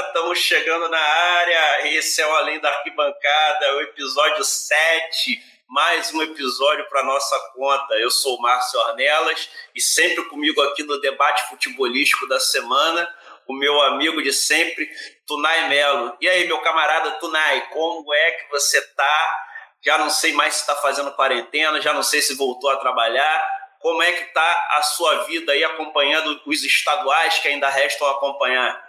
[0.00, 1.88] estamos chegando na área.
[1.88, 7.94] Esse é o Além da Arquibancada, o episódio 7, mais um episódio para nossa conta.
[7.94, 13.08] Eu sou o Márcio Ornelas e sempre comigo aqui no debate futebolístico da semana,
[13.46, 14.90] o meu amigo de sempre,
[15.26, 16.14] Tunai Melo.
[16.20, 19.46] E aí, meu camarada Tunai, como é que você tá?
[19.82, 23.56] Já não sei mais se está fazendo quarentena, já não sei se voltou a trabalhar.
[23.80, 28.85] Como é que está a sua vida aí acompanhando os estaduais que ainda restam acompanhar?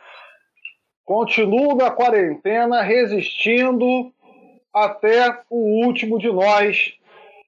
[1.08, 4.12] Continuo na quarentena, resistindo
[4.74, 6.96] até o último de nós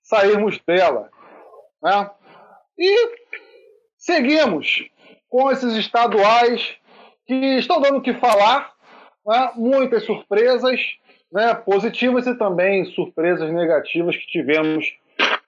[0.02, 1.10] sairmos dela.
[1.84, 2.10] Né?
[2.78, 3.12] E
[3.98, 4.88] seguimos
[5.28, 6.78] com esses estaduais
[7.28, 8.72] que estão dando o que falar,
[9.28, 9.52] né?
[9.56, 10.80] muitas surpresas
[11.30, 11.54] né?
[11.54, 14.90] positivas e também surpresas negativas que tivemos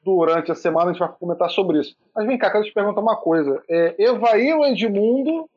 [0.04, 0.90] durante a semana.
[0.90, 1.96] A gente vai comentar sobre isso.
[2.14, 3.64] Mas vem cá, quero te perguntar uma coisa.
[3.70, 5.50] É, Evair Edmundo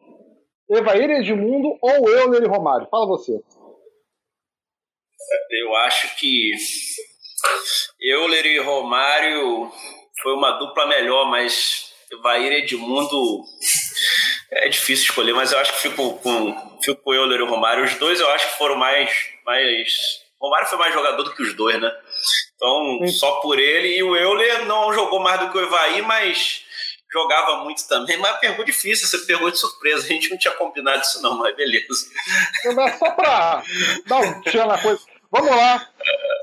[0.70, 2.88] Evair Edmundo ou Euler e Romário?
[2.90, 3.32] Fala você.
[5.50, 6.52] Eu acho que
[8.00, 9.70] Euler e Romário
[10.22, 13.42] foi uma dupla melhor, mas Evair e Edmundo
[14.52, 17.84] é difícil escolher, mas eu acho que fico com, fico com Euler e Romário.
[17.84, 19.10] Os dois eu acho que foram mais,
[19.44, 20.22] mais.
[20.40, 21.90] Romário foi mais jogador do que os dois, né?
[22.54, 23.08] Então, Sim.
[23.08, 23.96] só por ele.
[23.96, 26.63] E o Euler não jogou mais do que o Evair, mas
[27.14, 30.04] jogava muito também, mas pegou difícil, você pegou de surpresa.
[30.04, 32.10] A gente não tinha combinado isso, não, mas beleza.
[32.64, 33.62] É só para
[34.06, 35.00] dar um tchan na coisa.
[35.30, 35.88] Vamos lá.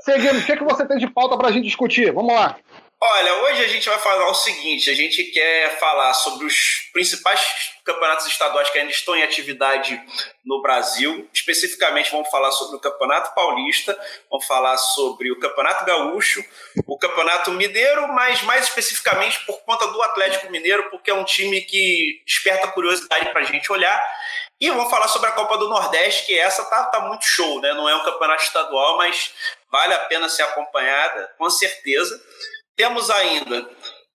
[0.00, 0.42] Seguimos.
[0.42, 2.12] O que, é que você tem de pauta para a gente discutir?
[2.12, 2.56] Vamos lá.
[3.04, 7.40] Olha, hoje a gente vai falar o seguinte: a gente quer falar sobre os principais
[7.84, 10.00] campeonatos estaduais que ainda estão em atividade
[10.44, 11.28] no Brasil.
[11.34, 13.98] Especificamente, vamos falar sobre o Campeonato Paulista,
[14.30, 16.44] vamos falar sobre o Campeonato Gaúcho,
[16.86, 21.60] o Campeonato Mineiro, mas mais especificamente por conta do Atlético Mineiro, porque é um time
[21.60, 24.00] que desperta curiosidade para a gente olhar.
[24.60, 27.72] E vamos falar sobre a Copa do Nordeste, que essa tá, tá muito show, né?
[27.72, 29.34] Não é um campeonato estadual, mas
[29.72, 32.22] vale a pena ser acompanhada, com certeza.
[32.82, 33.70] Temos ainda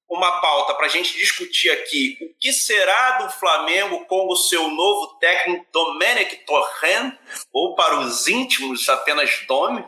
[0.09, 4.67] uma pauta para a gente discutir aqui o que será do Flamengo com o seu
[4.67, 7.17] novo técnico Domenech Torren,
[7.53, 9.85] ou para os íntimos apenas Domi,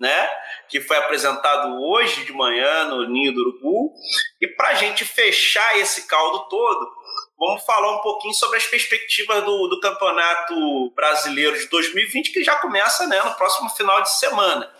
[0.00, 0.30] né?
[0.70, 3.92] que foi apresentado hoje de manhã no Ninho do Urubu.
[4.40, 6.90] E para a gente fechar esse caldo todo,
[7.38, 12.56] vamos falar um pouquinho sobre as perspectivas do, do Campeonato Brasileiro de 2020, que já
[12.56, 14.74] começa né, no próximo final de semana.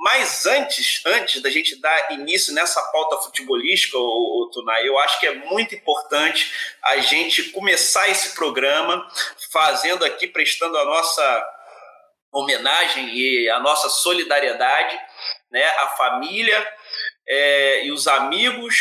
[0.00, 5.26] Mas antes, antes da gente dar início nessa pauta futebolística, o, Tunai, eu acho que
[5.26, 6.50] é muito importante
[6.82, 9.06] a gente começar esse programa
[9.52, 11.48] fazendo aqui, prestando a nossa
[12.32, 14.98] homenagem e a nossa solidariedade
[15.50, 16.66] né, à família
[17.28, 18.74] é, e os amigos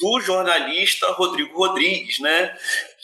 [0.00, 2.56] do jornalista Rodrigo Rodrigues, né,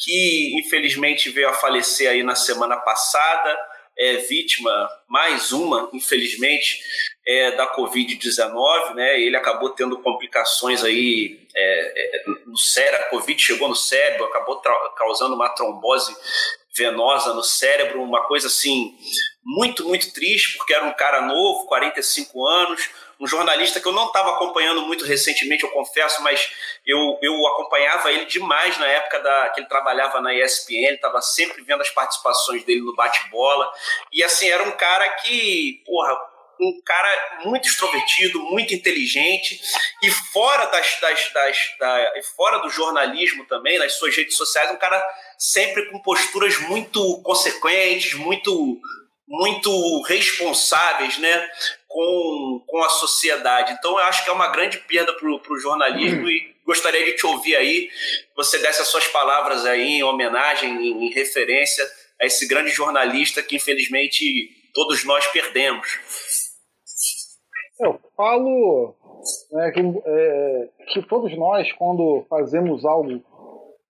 [0.02, 3.58] que infelizmente veio a falecer aí na semana passada,
[3.98, 6.80] é vítima, mais uma, infelizmente,
[7.28, 9.20] é, da Covid-19, né?
[9.20, 14.62] Ele acabou tendo complicações aí é, é, no cérebro, a Covid chegou no cérebro, acabou
[14.96, 16.16] causando uma trombose
[16.74, 18.96] venosa no cérebro, uma coisa assim
[19.44, 22.88] muito, muito triste, porque era um cara novo, 45 anos,
[23.20, 26.50] um jornalista que eu não estava acompanhando muito recentemente, eu confesso, mas
[26.86, 31.62] eu, eu acompanhava ele demais na época da, que ele trabalhava na ESPN, estava sempre
[31.62, 33.70] vendo as participações dele no bate-bola.
[34.12, 36.16] E assim, era um cara que, porra,
[36.60, 39.60] um cara muito extrovertido, muito inteligente
[40.02, 44.76] e fora das, das, das da, fora do jornalismo também, nas suas redes sociais, um
[44.76, 45.02] cara
[45.38, 48.80] sempre com posturas muito consequentes, muito
[49.30, 51.50] muito responsáveis, né,
[51.86, 53.74] com, com a sociedade.
[53.74, 56.30] Então, eu acho que é uma grande perda para o jornalismo uhum.
[56.30, 57.90] e gostaria de te ouvir aí,
[58.34, 61.86] você desse as suas palavras aí em homenagem, em, em referência
[62.20, 64.24] a esse grande jornalista que, infelizmente,
[64.74, 65.98] todos nós perdemos.
[67.80, 68.94] Eu falo
[69.52, 73.22] né, que, é, que, todos nós, quando fazemos algo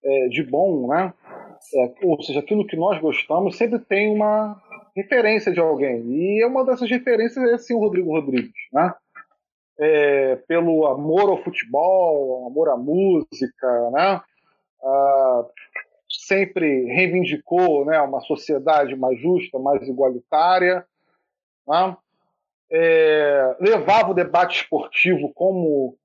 [0.04, 1.12] é, de bom, né,
[1.74, 4.60] é, ou seja, aquilo que nós gostamos, sempre tem uma
[4.96, 6.02] referência de alguém.
[6.06, 8.94] E uma dessas referências é sim o Rodrigo Rodrigues, né?
[9.80, 14.20] É, pelo amor ao futebol, amor à música, né?
[14.82, 15.46] Ah,
[16.08, 20.84] sempre reivindicou né, uma sociedade mais justa, mais igualitária.
[21.66, 21.96] Né?
[22.70, 25.96] É, levava o debate esportivo como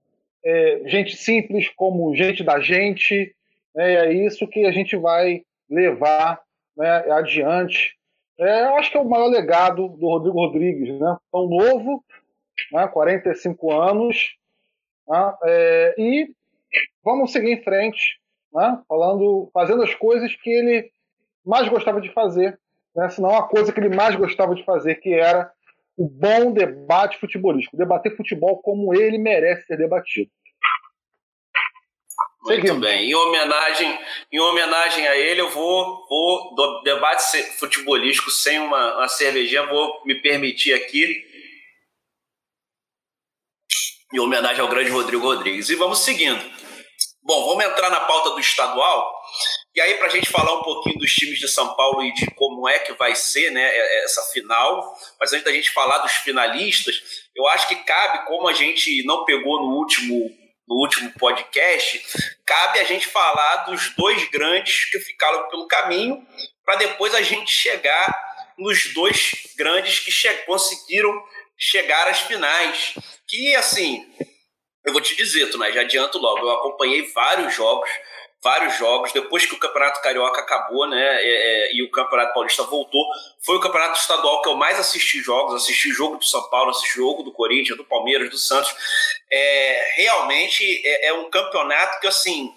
[0.44, 3.36] é, gente simples, como gente da gente.
[3.76, 6.42] Né, é isso que a gente vai levar
[6.76, 7.96] né, adiante.
[8.40, 11.18] É, eu acho que é o maior legado do Rodrigo Rodrigues, né?
[11.32, 12.04] tão novo,
[12.72, 14.36] né, 45 anos,
[15.08, 16.32] né, é, e
[17.04, 18.20] vamos seguir em frente,
[18.52, 20.92] né, falando, fazendo as coisas que ele
[21.46, 22.60] mais gostava de fazer,
[22.96, 25.52] né, senão a coisa que ele mais gostava de fazer, que era
[25.98, 30.32] o bom debate futebolístico, debater futebol como ele merece ser debatido.
[32.44, 33.10] Muito bem.
[33.10, 34.00] Em homenagem,
[34.32, 40.02] em homenagem a ele, eu vou, vou do debate futebolístico sem uma, uma cervejinha, vou
[40.06, 41.24] me permitir aqui.
[44.14, 45.70] Em homenagem ao grande Rodrigo Rodrigues.
[45.70, 46.44] E vamos seguindo.
[47.24, 49.16] Bom, vamos entrar na pauta do estadual.
[49.76, 52.30] E aí, para a gente falar um pouquinho dos times de São Paulo e de
[52.36, 57.02] como é que vai ser né, essa final, mas antes da gente falar dos finalistas,
[57.36, 62.02] eu acho que cabe, como a gente não pegou no último no último podcast,
[62.46, 66.26] cabe a gente falar dos dois grandes que ficaram pelo caminho,
[66.66, 68.14] para depois a gente chegar
[68.58, 71.12] nos dois grandes que che conseguiram
[71.58, 72.94] chegar às finais.
[73.28, 74.06] Que, assim,
[74.86, 77.90] eu vou te dizer, tu, né, já adianto logo, eu acompanhei vários jogos,
[78.44, 79.12] vários jogos.
[79.12, 83.06] Depois que o Campeonato Carioca acabou, né, é, é, e o Campeonato Paulista voltou,
[83.44, 85.56] foi o Campeonato Estadual que eu mais assisti jogos.
[85.56, 88.76] Assisti jogo do São Paulo, assisti jogo do Corinthians, do Palmeiras, do Santos.
[89.32, 92.52] É, realmente é, é um campeonato que, assim,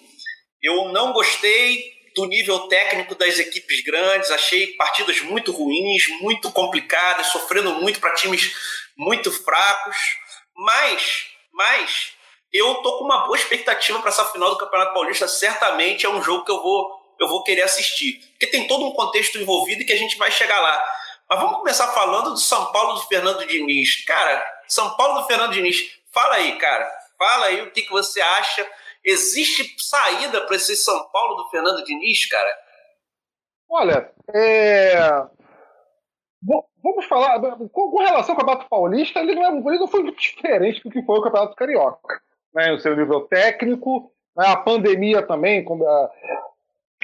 [0.63, 7.27] eu não gostei do nível técnico das equipes grandes, achei partidas muito ruins, muito complicadas,
[7.27, 8.53] sofrendo muito para times
[8.97, 9.97] muito fracos,
[10.57, 12.16] mas, mas
[12.57, 15.27] eu tô com uma boa expectativa para essa final do Campeonato Paulista.
[15.27, 18.21] Certamente é um jogo que eu vou, eu vou querer assistir.
[18.31, 20.85] Porque tem todo um contexto envolvido e que a gente vai chegar lá.
[21.29, 24.05] Mas vamos começar falando do São Paulo do Fernando Diniz.
[24.05, 26.01] Cara, São Paulo do Fernando Diniz.
[26.13, 26.89] Fala aí, cara.
[27.19, 28.71] Fala aí o que, que você acha.
[29.05, 32.59] Existe saída para esse São Paulo do Fernando Diniz, cara?
[33.69, 34.97] Olha, é...
[36.83, 37.41] vamos falar.
[37.73, 41.03] Com relação ao Campeonato Paulista, ele não, é, ele não foi muito diferente do que
[41.03, 42.26] foi o Campeonato Carioca
[42.57, 44.11] né, o seu nível técnico.
[44.35, 46.11] Né, a pandemia também a,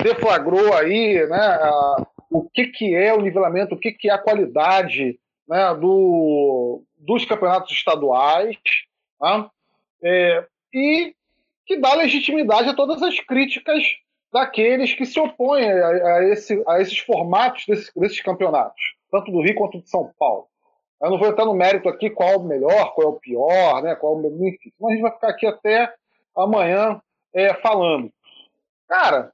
[0.03, 1.59] deflagrou aí né,
[2.31, 7.27] o que, que é o nivelamento, o que, que é a qualidade né, do, dos
[7.27, 8.57] campeonatos estaduais.
[9.21, 9.51] Tá?
[10.03, 11.15] É, e
[11.67, 13.83] que dá legitimidade a todas as críticas
[14.33, 17.65] daqueles que se opõem a, a, esse, a esses formatos
[17.95, 20.47] desses campeonatos, tanto do Rio quanto de São Paulo.
[21.03, 23.83] Eu não vou entrar no mérito aqui qual é o melhor, qual é o pior,
[23.83, 23.97] né?
[23.97, 24.73] Qual é o enfim.
[24.81, 25.93] Mas a gente vai ficar aqui até
[26.37, 27.03] amanhã
[27.35, 28.13] é, falando.
[28.89, 29.33] Cara,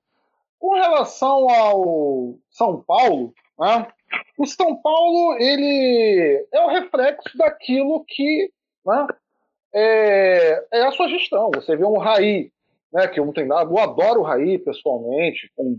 [0.58, 3.86] com relação ao São Paulo, né?
[4.38, 8.50] o São Paulo ele é o reflexo daquilo que
[8.86, 9.06] né,
[9.74, 11.50] é, é, a sua gestão.
[11.54, 12.50] Você vê um Raí,
[12.92, 15.76] né, que eu não tenho nada, eu adoro o Raí pessoalmente, um,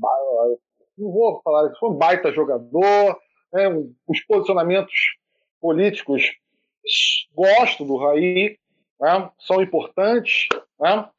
[0.98, 3.20] não vou falar que foi um baita jogador,
[3.52, 5.18] né, um, os posicionamentos
[5.60, 6.24] políticos
[7.34, 8.58] gostam do Raí,
[9.00, 10.48] né, são importantes,
[10.80, 11.10] né,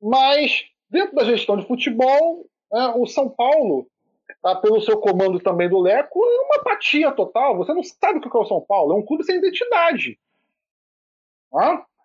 [0.00, 3.86] mas dentro da gestão de futebol, né, o São Paulo,
[4.42, 7.56] tá, pelo seu comando também do Leco, é uma apatia total.
[7.56, 10.18] Você não sabe o que é o São Paulo, é um clube sem identidade.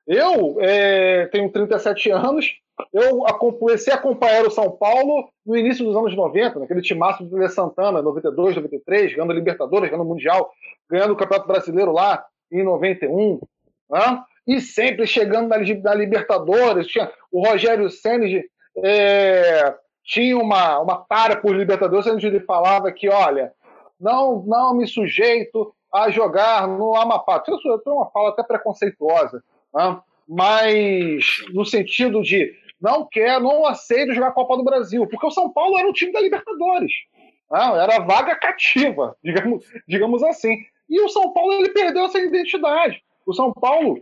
[0.05, 2.59] Eu é, tenho 37 anos,
[2.91, 7.38] eu comecei a acompanhar o São Paulo no início dos anos 90, naquele timaço do
[7.38, 10.51] Lê Santana, 92, 93, ganhando Libertadores, ganhando Mundial,
[10.89, 13.39] ganhando o Campeonato Brasileiro lá em 91,
[13.89, 14.23] né?
[14.45, 16.88] e sempre chegando na, na Libertadores.
[16.88, 18.25] Tinha, o Rogério Senna
[18.83, 23.53] é, tinha uma, uma para por Libertadores, onde ele falava que, olha,
[24.00, 27.39] não, não me sujeito a jogar no Amapá.
[27.39, 27.55] Tem
[27.88, 29.43] uma fala até preconceituosa,
[29.74, 30.00] né?
[30.27, 35.32] mas no sentido de não quer, não aceita jogar a Copa do Brasil, porque o
[35.32, 36.92] São Paulo era o time da Libertadores.
[37.50, 37.60] Né?
[37.82, 40.58] Era vaga cativa, digamos, digamos assim.
[40.89, 43.01] E o São Paulo ele perdeu essa identidade.
[43.25, 44.01] O São Paulo,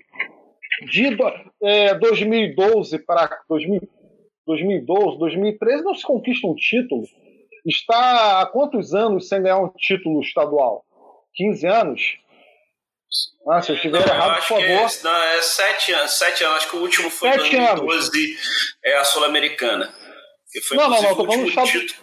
[0.89, 1.15] de
[1.61, 7.03] é, 2012 para 2012, 2013, não se conquista um título.
[7.63, 10.83] Está há quantos anos sem ganhar um título estadual?
[11.35, 12.17] 15 anos?
[13.49, 14.63] Ah, se eu estiver errado, por favor.
[14.63, 16.57] É, não, é sete anos, sete anos.
[16.57, 18.37] Acho que o último foi em 2012,
[18.85, 19.93] é a Sul-Americana.
[20.71, 21.67] Não, não, não, estou falando do estado...
[21.67, 21.99] título.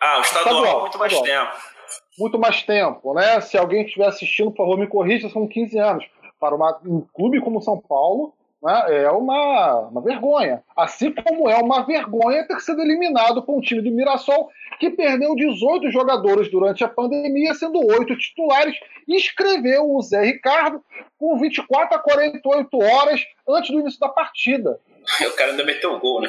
[0.00, 1.46] Ah, o estadual, estadual muito mais estadual.
[1.46, 1.72] tempo
[2.18, 3.40] muito mais tempo, né?
[3.40, 6.04] Se alguém estiver assistindo, por favor, me corrija, são 15 anos.
[6.38, 8.34] Para uma, um clube como São Paulo,
[8.70, 10.62] é uma, uma vergonha.
[10.76, 15.34] Assim como é uma vergonha ter sido eliminado por um time do Mirassol que perdeu
[15.34, 18.74] 18 jogadores durante a pandemia, sendo oito titulares,
[19.06, 20.82] e escreveu o Zé Ricardo
[21.18, 24.78] com 24 a 48 horas antes do início da partida.
[25.26, 26.28] O cara ainda meteu um gol, né?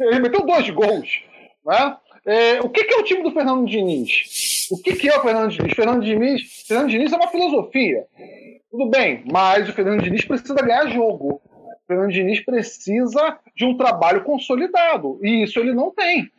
[0.00, 1.22] Ele meteu dois gols.
[1.64, 1.96] Né?
[2.26, 4.68] É, o que, que, é o time do Fernando Diniz?
[4.70, 5.74] O que, que, é o Fernando Diniz?
[5.74, 6.64] Fernando Diniz?
[6.66, 8.06] Fernando Diniz é uma filosofia.
[8.70, 11.40] Tudo bem, mas o Fernando Diniz precisa ganhar jogo.
[11.86, 15.18] Fernando Diniz precisa de um trabalho consolidado.
[15.22, 16.30] E isso ele não tem.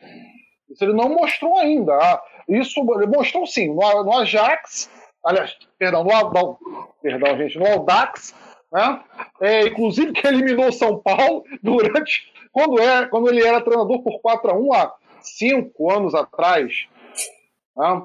[0.70, 2.22] Isso ele não mostrou ainda.
[2.48, 4.90] Isso mostrou sim no, no Ajax,
[5.24, 6.60] aliás, perdão, no, no,
[7.02, 8.36] perdão, gente, no Audax,
[8.72, 9.02] né?
[9.42, 14.52] É, inclusive que eliminou São Paulo durante quando, é, quando ele era treinador por 4
[14.52, 16.88] a 1 há cinco anos atrás.
[17.76, 18.02] Né?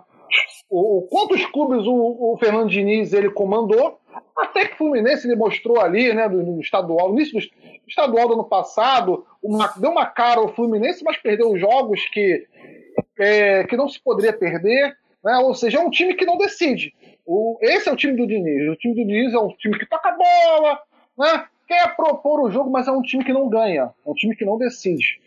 [0.68, 4.00] O, quantos clubes o, o Fernando Diniz ele comandou?
[4.37, 8.35] Até que o Fluminense ele mostrou ali, né, no estadual, no início do estadual do
[8.35, 12.47] ano passado, uma, deu uma cara ao Fluminense, mas perdeu jogos que,
[13.19, 14.97] é, que não se poderia perder.
[15.23, 15.37] Né?
[15.38, 16.95] Ou seja, é um time que não decide.
[17.26, 18.69] O, esse é o time do Diniz.
[18.71, 20.81] O time do Diniz é um time que toca a bola,
[21.19, 21.45] né?
[21.69, 23.90] quer propor o jogo, mas é um time que não ganha.
[24.05, 25.21] É um time que não decide.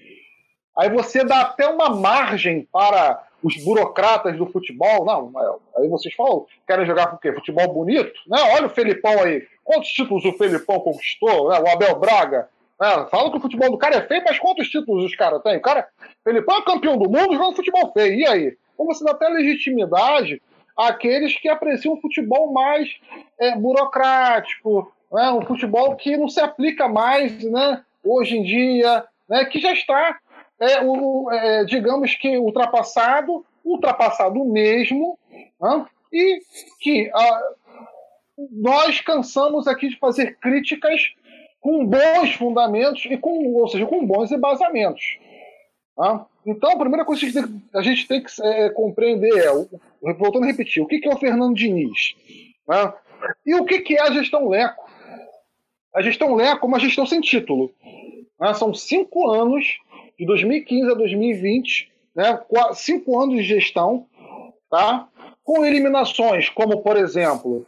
[0.77, 5.05] Aí você dá até uma margem para os burocratas do futebol.
[5.05, 7.33] Não, é, aí vocês falam, querem jogar com o quê?
[7.33, 8.13] Futebol bonito?
[8.27, 8.37] Né?
[8.55, 9.45] Olha o Felipão aí.
[9.63, 11.49] Quantos títulos o Felipão conquistou?
[11.49, 11.59] Né?
[11.59, 12.49] O Abel Braga.
[12.81, 15.57] É, fala que o futebol do cara é feio, mas quantos títulos os caras têm?
[15.57, 15.87] O cara,
[16.23, 18.15] Felipão é campeão do mundo jogando futebol feio.
[18.15, 18.57] E aí?
[18.73, 20.41] Então você dá até legitimidade
[20.75, 22.89] àqueles que apreciam um futebol mais
[23.39, 25.31] é, burocrático, né?
[25.31, 27.83] um futebol que não se aplica mais né?
[28.03, 29.45] hoje em dia, né?
[29.45, 30.17] que já está,
[30.59, 35.17] é, o, é, digamos que, ultrapassado, ultrapassado mesmo,
[35.59, 35.85] né?
[36.11, 36.39] e
[36.79, 37.41] que a,
[38.51, 41.13] nós cansamos aqui de fazer críticas
[41.59, 45.17] com bons fundamentos e com, ou seja, com bons embasamentos.
[45.95, 46.25] Tá?
[46.45, 50.83] Então, a primeira coisa que a gente tem que é, compreender é, voltando a repetir,
[50.83, 52.15] o que, é o Fernando Diniz?
[52.67, 52.93] Né?
[53.45, 54.83] E o que, é a gestão Leco?
[55.95, 57.71] A gestão Leco é uma gestão sem título.
[58.39, 58.53] Né?
[58.55, 59.77] São cinco anos,
[60.17, 62.39] de 2015 a 2020, né?
[62.73, 64.07] cinco anos de gestão,
[64.69, 65.07] tá?
[65.43, 67.65] com eliminações, como, por exemplo,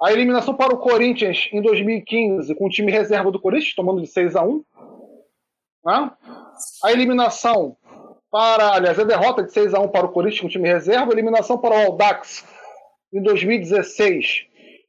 [0.00, 4.08] a eliminação para o Corinthians em 2015, com o time reserva do Corinthians, tomando de
[4.08, 4.64] 6 a 1
[5.84, 6.12] né?
[6.84, 7.76] A eliminação
[8.30, 11.10] para, aliás, a derrota de 6 a 1 para o Corinthians com o time reserva,
[11.10, 12.44] a eliminação para o Aldax
[13.12, 14.46] em 2016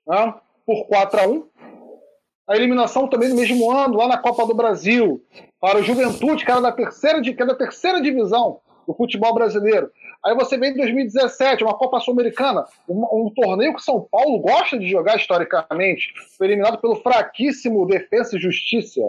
[0.08, 0.34] né?
[0.66, 1.49] por 4 a 1
[2.50, 5.24] a eliminação também no mesmo ano, lá na Copa do Brasil,
[5.62, 9.92] para o Juventude, que era da terceira, que era da terceira divisão do futebol brasileiro.
[10.26, 14.80] Aí você vem em 2017, uma Copa Sul-Americana, um, um, torneio que São Paulo gosta
[14.80, 19.00] de jogar historicamente, foi eliminado pelo fraquíssimo Defesa e Justiça.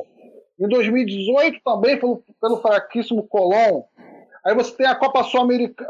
[0.60, 3.84] Em 2018 também pelo, pelo fraquíssimo Colón.
[4.44, 5.88] Aí você tem a Copa Sul-Americana,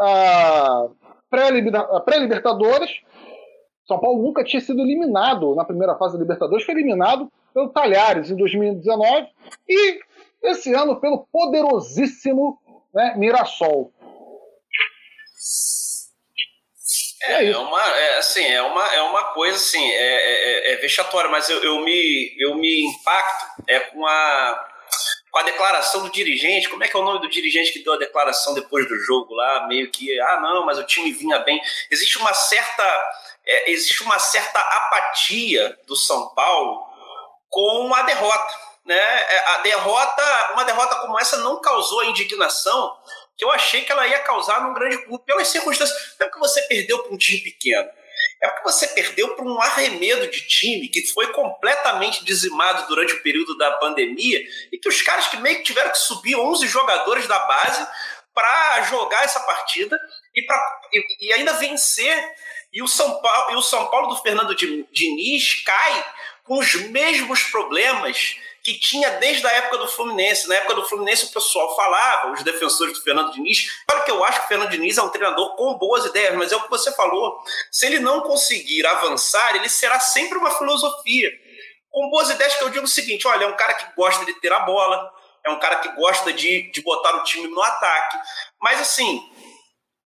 [1.29, 3.01] pré-Libertadores.
[3.89, 8.31] São Paulo nunca tinha sido eliminado na primeira fase da Libertadores, foi eliminado pelo Talhares
[8.31, 9.29] em 2019
[9.69, 10.01] e
[10.43, 12.59] esse ano pelo poderosíssimo
[12.95, 13.93] né, Mirassol.
[17.23, 20.77] É, é, uma, é, assim, é, uma, é uma coisa assim, é, é, é, é
[20.77, 24.69] vexatória, mas eu, eu, me, eu me impacto é com a,
[25.31, 26.69] com a declaração do dirigente.
[26.69, 29.35] Como é que é o nome do dirigente que deu a declaração depois do jogo
[29.35, 29.67] lá?
[29.69, 31.61] Meio que, ah, não, mas o time vinha bem.
[31.91, 32.85] Existe uma certa,
[33.47, 36.90] é, existe uma certa apatia do São Paulo
[37.51, 38.55] com a derrota.
[38.87, 38.97] Né?
[38.97, 42.97] É, a derrota, uma derrota como essa não causou a indignação
[43.37, 46.15] que eu achei que ela ia causar num grande clube, pelas circunstâncias.
[46.19, 47.89] Não é porque você perdeu para um time pequeno,
[48.43, 53.23] é porque você perdeu para um arremedo de time que foi completamente dizimado durante o
[53.23, 57.27] período da pandemia e que os caras que meio que tiveram que subir 11 jogadores
[57.27, 57.87] da base
[58.35, 59.99] para jogar essa partida
[60.35, 62.35] e, pra, e, e, ainda vencer.
[62.73, 66.05] E o São Paulo, e o São Paulo do Fernando Diniz cai
[66.51, 70.49] com os mesmos problemas que tinha desde a época do Fluminense.
[70.49, 73.71] Na época do Fluminense, o pessoal falava, os defensores do Fernando Diniz.
[73.87, 76.51] Claro que eu acho que o Fernando Diniz é um treinador com boas ideias, mas
[76.51, 77.41] é o que você falou.
[77.71, 81.31] Se ele não conseguir avançar, ele será sempre uma filosofia.
[81.89, 84.35] Com boas ideias, que eu digo o seguinte: olha, é um cara que gosta de
[84.41, 85.09] ter a bola,
[85.47, 88.19] é um cara que gosta de, de botar o time no ataque.
[88.61, 89.23] Mas assim,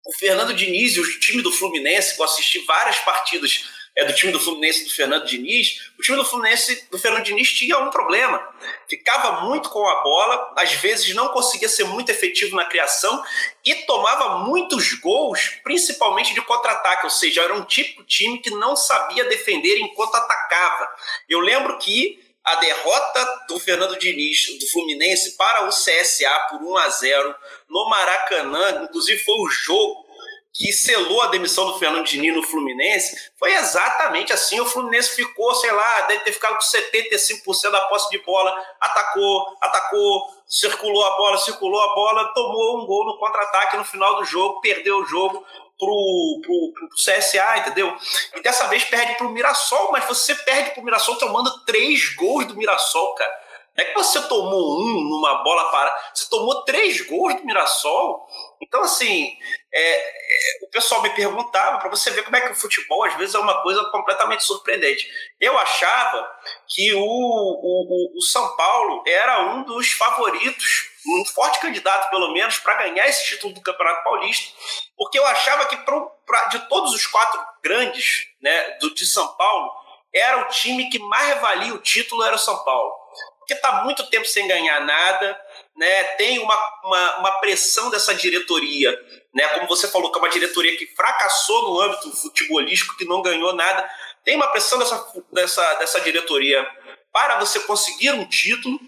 [0.04, 4.14] o Fernando Diniz e o time do Fluminense, que eu assisti várias partidas é, do
[4.14, 7.90] time do Fluminense do Fernando Diniz, o time do Fluminense do Fernando Diniz tinha um
[7.90, 8.42] problema.
[8.88, 13.22] Ficava muito com a bola, às vezes não conseguia ser muito efetivo na criação
[13.64, 18.50] e tomava muitos gols, principalmente de contra-ataque, ou seja, era um tipo de time que
[18.50, 20.88] não sabia defender enquanto atacava.
[21.28, 26.76] Eu lembro que a derrota do Fernando Diniz, do Fluminense, para o CSA por 1
[26.76, 27.34] a 0
[27.68, 30.11] no Maracanã, inclusive foi o jogo
[30.52, 34.60] que selou a demissão do Fernando Diniz no Fluminense, foi exatamente assim.
[34.60, 39.56] O Fluminense ficou, sei lá, deve ter ficado com 75% da posse de bola, atacou,
[39.62, 44.24] atacou, circulou a bola, circulou a bola, tomou um gol no contra-ataque no final do
[44.24, 45.42] jogo, perdeu o jogo
[45.78, 47.96] pro, pro, pro CSA, entendeu?
[48.36, 52.56] E dessa vez perde pro Mirassol, mas você perde pro Mirassol tomando três gols do
[52.56, 53.42] Mirassol, cara.
[53.76, 58.26] Não é que você tomou um numa bola parada, você tomou três gols do Mirassol.
[58.62, 59.36] Então, assim,
[59.74, 63.14] é, é, o pessoal me perguntava para você ver como é que o futebol às
[63.16, 65.10] vezes é uma coisa completamente surpreendente.
[65.40, 66.30] Eu achava
[66.68, 72.58] que o, o, o São Paulo era um dos favoritos, um forte candidato, pelo menos,
[72.60, 74.56] para ganhar esse título do Campeonato Paulista,
[74.96, 79.72] porque eu achava que pra, de todos os quatro grandes né, do, de São Paulo,
[80.14, 83.02] era o time que mais valia o título, era o São Paulo
[83.42, 85.40] porque está muito tempo sem ganhar nada,
[85.76, 86.04] né?
[86.14, 88.96] tem uma, uma, uma, pressão dessa diretoria,
[89.34, 89.48] né?
[89.48, 93.54] como você falou, que é uma diretoria que fracassou no âmbito futebolístico, que não ganhou
[93.54, 93.88] nada.
[94.24, 96.66] Tem uma pressão dessa, dessa, dessa diretoria
[97.12, 98.78] para você conseguir um título,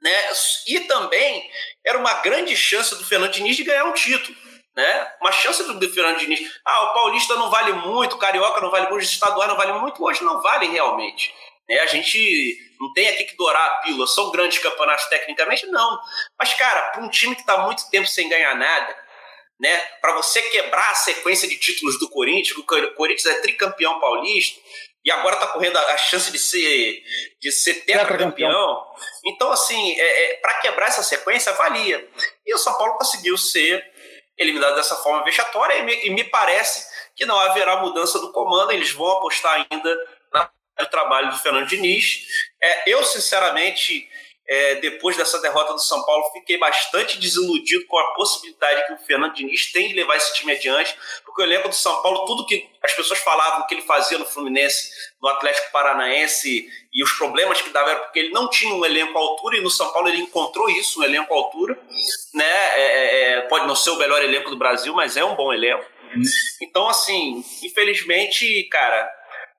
[0.00, 0.28] né?
[0.66, 1.48] e também
[1.84, 4.36] era uma grande chance do Fernando Diniz de ganhar um título.
[4.74, 5.12] Né?
[5.20, 6.50] Uma chance do Fernando Diniz.
[6.64, 9.72] Ah, o Paulista não vale muito, o Carioca não vale muito, o estadual não vale
[9.74, 11.34] muito, hoje não vale realmente.
[11.68, 11.78] Né?
[11.80, 14.06] A gente não tem aqui que dourar a pílula.
[14.06, 15.66] São grandes campeonatos tecnicamente?
[15.66, 15.98] Não.
[16.38, 18.96] Mas, cara, para um time que está muito tempo sem ganhar nada,
[19.60, 19.76] né?
[20.00, 24.60] Para você quebrar a sequência de títulos do Corinthians, o Corinthians é tricampeão paulista
[25.04, 27.02] e agora está correndo a chance de ser
[27.40, 28.84] de ser tetracampeão.
[29.24, 32.08] Então, assim, é, é para quebrar essa sequência, valia.
[32.44, 33.84] E o São Paulo conseguiu ser
[34.36, 38.72] eliminado dessa forma vexatória e me, e me parece que não haverá mudança do comando.
[38.72, 39.96] Eles vão apostar ainda
[40.84, 42.26] o trabalho do Fernando Diniz.
[42.60, 44.08] É, eu, sinceramente,
[44.48, 48.98] é, depois dessa derrota do São Paulo, fiquei bastante desiludido com a possibilidade que o
[48.98, 52.46] Fernando Diniz tem de levar esse time adiante, porque eu lembro do São Paulo, tudo
[52.46, 54.90] que as pessoas falavam que ele fazia no Fluminense,
[55.22, 59.16] no Atlético Paranaense, e os problemas que dava era porque ele não tinha um elenco
[59.16, 61.78] à altura, e no São Paulo ele encontrou isso, um elenco à altura.
[62.34, 62.44] Né?
[62.44, 65.52] É, é, é pode não ser o melhor elenco do Brasil, mas é um bom
[65.52, 65.84] elenco.
[66.60, 69.10] Então, assim, infelizmente, cara,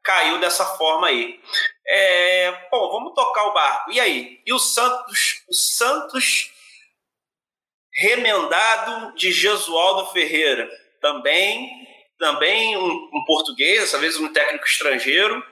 [0.04, 1.40] caiu dessa forma aí.
[1.88, 3.92] É, bom, vamos tocar o barco.
[3.92, 4.42] E aí?
[4.46, 5.44] E o Santos?
[5.50, 6.52] O Santos
[7.96, 10.70] remendado de Jesualdo Ferreira.
[11.02, 11.70] Também,
[12.18, 15.44] também um, um português, dessa vez um técnico estrangeiro.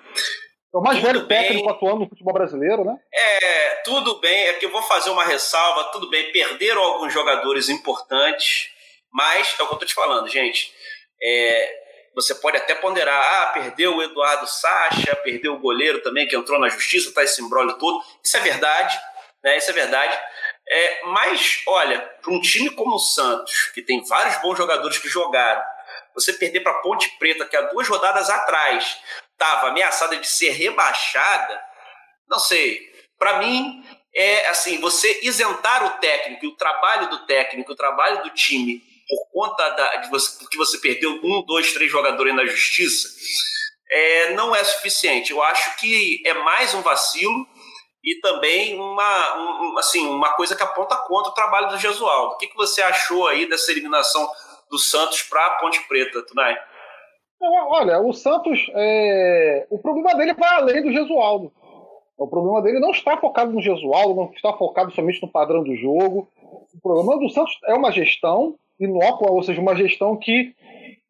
[0.74, 1.42] É o mais tudo velho bem.
[1.42, 2.98] técnico atuando no futebol brasileiro, né?
[3.14, 4.48] É, tudo bem.
[4.48, 5.92] É que eu vou fazer uma ressalva.
[5.92, 8.70] Tudo bem, perderam alguns jogadores importantes,
[9.12, 10.74] mas é o que eu tô te falando, gente.
[11.22, 11.81] É,
[12.14, 16.60] você pode até ponderar, ah, perdeu o Eduardo Sacha, perdeu o goleiro também, que entrou
[16.60, 18.04] na justiça, tá esse embrólio todo.
[18.24, 19.00] Isso é verdade,
[19.44, 19.58] né?
[19.58, 20.20] Isso é verdade.
[20.68, 25.10] É, mas, olha, para um time como o Santos, que tem vários bons jogadores que
[25.10, 25.64] jogaram,
[26.14, 29.00] você perder para Ponte Preta, que há duas rodadas atrás
[29.32, 31.62] estava ameaçada de ser rebaixada,
[32.30, 32.92] não sei.
[33.18, 38.30] Para mim, é assim, você isentar o técnico, o trabalho do técnico, o trabalho do
[38.32, 43.10] time por conta da, de você, porque você perdeu um, dois, três jogadores na justiça,
[43.92, 45.32] é, não é suficiente.
[45.32, 47.46] Eu acho que é mais um vacilo
[48.02, 52.36] e também uma, um, assim, uma coisa que aponta contra o trabalho do Jesualdo.
[52.36, 54.26] O que, que você achou aí dessa eliminação
[54.70, 56.58] do Santos para a Ponte Preta, Tunai?
[57.42, 59.68] Olha, o Santos, é...
[59.70, 61.52] o problema dele vai além do Jesualdo.
[62.18, 65.76] O problema dele não está focado no Jesualdo, não está focado somente no padrão do
[65.76, 66.30] jogo.
[66.74, 70.54] O problema do Santos é uma gestão inócua, ou seja, uma gestão que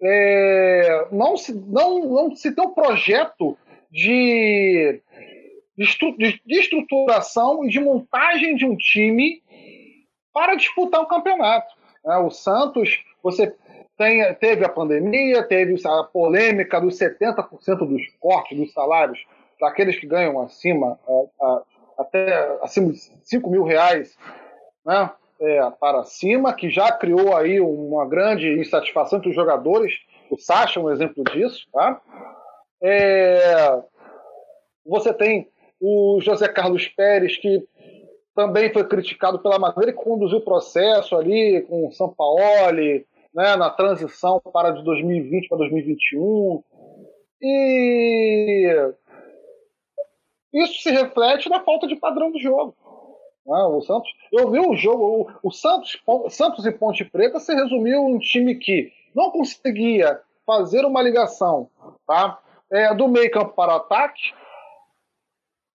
[0.01, 3.57] é, não, se, não, não se tem um projeto
[3.91, 4.99] de,
[5.77, 9.41] de, estruturação e de montagem de um time
[10.33, 11.73] para disputar um campeonato.
[12.05, 13.55] É, o Santos, você
[13.97, 17.47] tem, teve a pandemia, teve a polêmica dos 70%
[17.85, 19.23] dos cortes dos salários
[19.59, 21.63] para aqueles que ganham acima, a, a,
[21.99, 24.17] até acima de 5 mil reais,
[24.83, 25.11] né?
[25.41, 29.93] É, para cima, que já criou aí uma grande insatisfação entre os jogadores.
[30.29, 31.67] O Sacha é um exemplo disso.
[31.73, 31.99] Tá?
[32.81, 33.81] É,
[34.85, 35.49] você tem
[35.79, 37.67] o José Carlos Pérez, que
[38.35, 42.41] também foi criticado pela maneira que conduziu o processo ali com o São Paulo,
[43.33, 46.63] né, na transição para de 2020 para 2021.
[47.41, 48.93] E
[50.53, 52.75] isso se reflete na falta de padrão do jogo.
[53.47, 55.99] Ah, o Santos, eu vi o jogo, o, o, Santos,
[56.29, 61.69] Santos e Ponte Preta se resumiu um time que não conseguia fazer uma ligação
[62.05, 62.39] tá?
[62.71, 64.31] É, do meio campo para o ataque.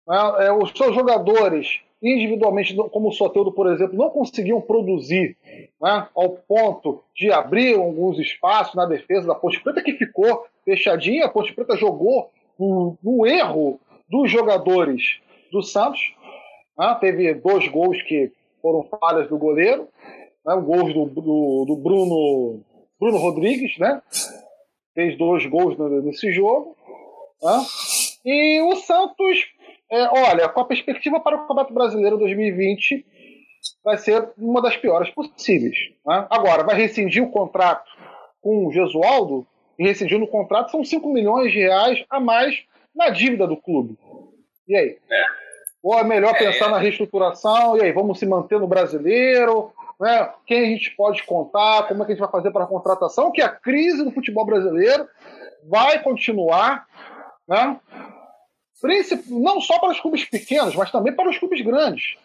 [0.07, 0.47] Né?
[0.47, 5.37] É, os seus jogadores, individualmente, como o Soteldo, por exemplo, não conseguiam produzir
[5.79, 6.07] né?
[6.15, 11.25] ao ponto de abrir alguns espaços na defesa da Ponte Preta, que ficou fechadinha.
[11.25, 15.21] A Ponte Preta jogou no, no erro dos jogadores
[15.51, 16.15] do Santos
[16.77, 16.97] né?
[16.99, 18.31] Teve dois gols que
[18.61, 19.87] foram falhas do goleiro,
[20.45, 20.55] né?
[20.57, 22.61] gols do, do, do, Bruno,
[22.99, 24.01] Bruno Rodrigues, né?
[24.93, 26.75] fez dois gols nesse jogo.
[27.41, 27.65] Né?
[28.25, 29.37] E o Santos
[29.91, 33.05] é, olha, com a perspectiva para o Campeonato Brasileiro 2020,
[33.83, 35.77] vai ser uma das piores possíveis.
[36.05, 36.27] Né?
[36.29, 37.91] Agora, vai rescindir o contrato
[38.41, 39.45] com o Gesualdo,
[39.77, 42.63] e rescindindo o contrato são 5 milhões de reais a mais
[42.95, 43.97] na dívida do clube.
[44.67, 44.97] E aí?
[45.11, 45.25] É.
[45.83, 46.69] Ou é melhor é, pensar é.
[46.69, 47.77] na reestruturação?
[47.77, 49.71] E aí, vamos se manter no brasileiro?
[49.99, 50.29] Né?
[50.45, 51.87] Quem a gente pode contar?
[51.87, 53.31] Como é que a gente vai fazer para a contratação?
[53.31, 55.07] Que a crise do futebol brasileiro
[55.67, 56.87] vai continuar,
[57.47, 57.79] né?
[59.29, 62.15] não só para os clubes pequenos, mas também para os clubes grandes.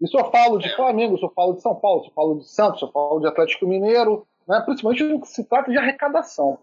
[0.00, 2.48] Isso eu falo de Flamengo, isso eu falo de São Paulo, isso eu falo de
[2.48, 4.62] Santos, isso eu falo de Atlético Mineiro, né?
[4.64, 6.58] principalmente no que se trata de arrecadação.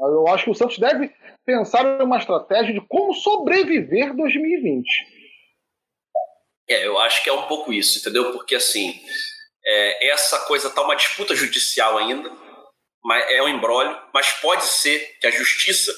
[0.00, 1.12] Eu acho que o Santos deve
[1.44, 4.86] pensar em uma estratégia de como sobreviver 2020.
[6.68, 8.32] É, eu acho que é um pouco isso, entendeu?
[8.32, 8.98] Porque assim,
[9.64, 12.30] é, essa coisa tá uma disputa judicial ainda,
[13.04, 15.92] mas é um embrólio, mas pode ser que a justiça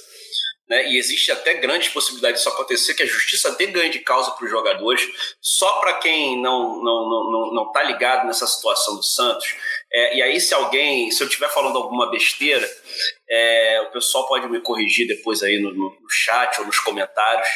[0.73, 0.89] né?
[0.89, 4.45] E existe até grandes possibilidades disso acontecer, que a justiça dê ganho de causa para
[4.47, 5.07] os jogadores.
[5.39, 9.55] Só para quem não não não não, não tá ligado nessa situação do Santos.
[9.95, 12.69] É, e aí, se alguém, se eu estiver falando alguma besteira,
[13.29, 17.49] é, o pessoal pode me corrigir depois aí no, no, chat ou nos comentários.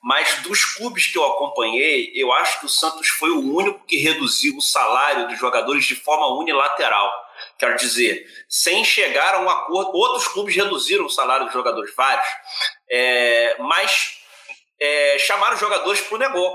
[0.00, 3.96] Mas dos clubes que eu acompanhei, eu acho que o Santos foi o único que
[3.96, 7.12] reduziu o salário dos jogadores de forma unilateral.
[7.58, 12.26] Quero dizer, sem chegar a um acordo, outros clubes reduziram o salário dos jogadores, vários,
[12.88, 14.19] é, mas
[14.80, 16.00] é, chamaram os jogadores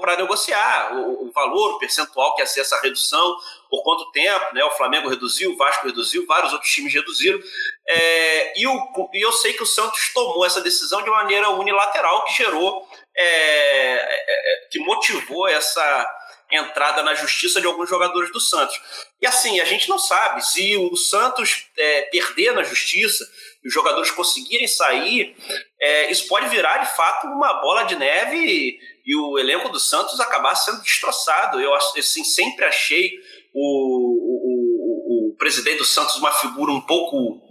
[0.02, 3.38] para negociar o, o, valor, o percentual que ia ser essa redução,
[3.70, 4.64] por quanto tempo, né?
[4.64, 7.40] O Flamengo reduziu, o Vasco reduziu, vários outros times reduziram.
[7.88, 12.26] É, e, o, e eu sei que o Santos tomou essa decisão de maneira unilateral,
[12.26, 16.12] que gerou, é, é, é que motivou essa
[16.52, 18.80] entrada na justiça de alguns jogadores do Santos.
[19.22, 23.28] E assim, a gente não sabe se o Santos é, perder na justiça,
[23.66, 25.36] os jogadores conseguirem sair,
[25.82, 29.80] é, isso pode virar de fato uma bola de neve e, e, o elenco do
[29.80, 31.60] Santos acabar sendo destroçado.
[31.60, 33.12] Eu assim, sempre achei
[33.54, 37.42] o, o, o presidente do Santos uma figura um pouco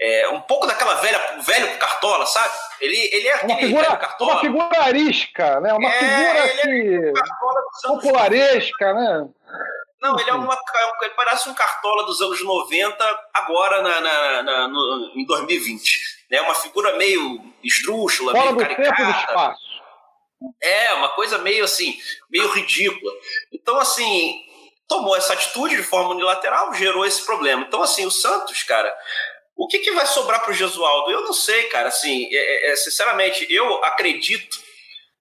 [0.00, 2.54] é, um pouco daquela velha velho cartola, sabe?
[2.80, 4.32] Ele, ele é uma figura, cartola.
[4.32, 5.72] Uma figura arisca, né?
[5.72, 7.12] Uma é, figura que...
[7.18, 9.28] É popularesca, né?
[10.06, 10.58] Não, ele é uma.
[11.02, 16.16] Ele parece um cartola dos anos 90, agora na, na, na no, em 2020.
[16.30, 16.40] Né?
[16.40, 18.96] Uma figura meio esdrúxula, Fora meio caricata.
[18.96, 19.66] Tempo do espaço.
[20.62, 21.98] É, uma coisa meio assim,
[22.30, 23.12] meio ridícula.
[23.52, 24.44] Então, assim,
[24.86, 27.62] tomou essa atitude de forma unilateral, gerou esse problema.
[27.62, 28.94] Então, assim, o Santos, cara,
[29.56, 31.10] o que, que vai sobrar para o Gesualdo?
[31.10, 31.88] Eu não sei, cara.
[31.88, 34.58] Assim, é, é, é, sinceramente, eu acredito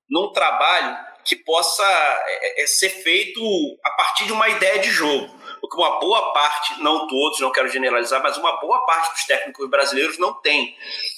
[0.10, 3.42] num trabalho que possa é, é, ser feito
[3.84, 5.34] a partir de uma ideia de jogo.
[5.60, 9.70] Porque uma boa parte, não todos, não quero generalizar, mas uma boa parte dos técnicos
[9.70, 10.78] brasileiros não tem.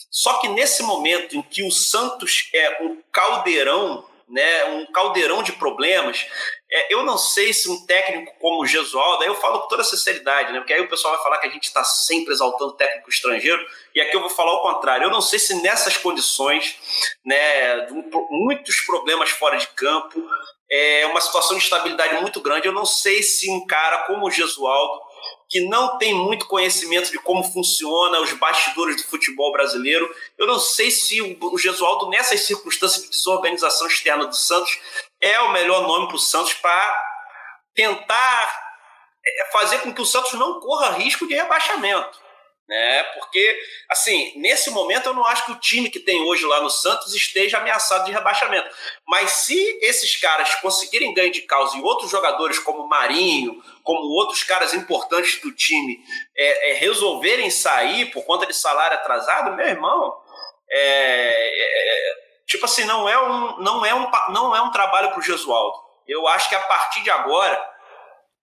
[0.10, 5.53] Só que nesse momento em que o Santos é um caldeirão, né, um caldeirão de
[5.53, 6.25] problemas,
[6.69, 9.85] é, eu não sei se um técnico como o Gesualdo, aí eu falo com toda
[9.85, 10.59] sinceridade, né?
[10.59, 14.01] Porque aí o pessoal vai falar que a gente está sempre exaltando técnico estrangeiro, e
[14.01, 15.05] aqui eu vou falar o contrário.
[15.05, 16.77] Eu não sei se nessas condições,
[17.25, 17.87] né,
[18.29, 20.21] muitos problemas fora de campo,
[20.69, 24.31] é uma situação de estabilidade muito grande, eu não sei se um cara como o
[24.31, 25.07] Gesualdo
[25.49, 30.13] que não tem muito conhecimento de como funciona os bastidores do futebol brasileiro.
[30.38, 34.77] Eu não sei se o Gesualdo, nessas circunstâncias de desorganização externa do Santos,
[35.21, 37.03] é o melhor nome para o Santos para
[37.73, 38.77] tentar
[39.25, 42.26] é, fazer com que o Santos não corra risco de rebaixamento
[42.67, 43.03] né?
[43.15, 46.69] Porque, assim, nesse momento eu não acho que o time que tem hoje lá no
[46.69, 48.69] Santos esteja ameaçado de rebaixamento.
[49.08, 54.43] Mas se esses caras conseguirem ganho de causa e outros jogadores como Marinho, como outros
[54.43, 55.99] caras importantes do time,
[56.36, 60.13] é, é, resolverem sair por conta de salário atrasado, meu irmão,
[60.69, 65.19] é, é tipo assim, não é um, não é um, não é um trabalho para
[65.19, 65.77] o Gesualdo.
[66.06, 67.62] Eu acho que a partir de agora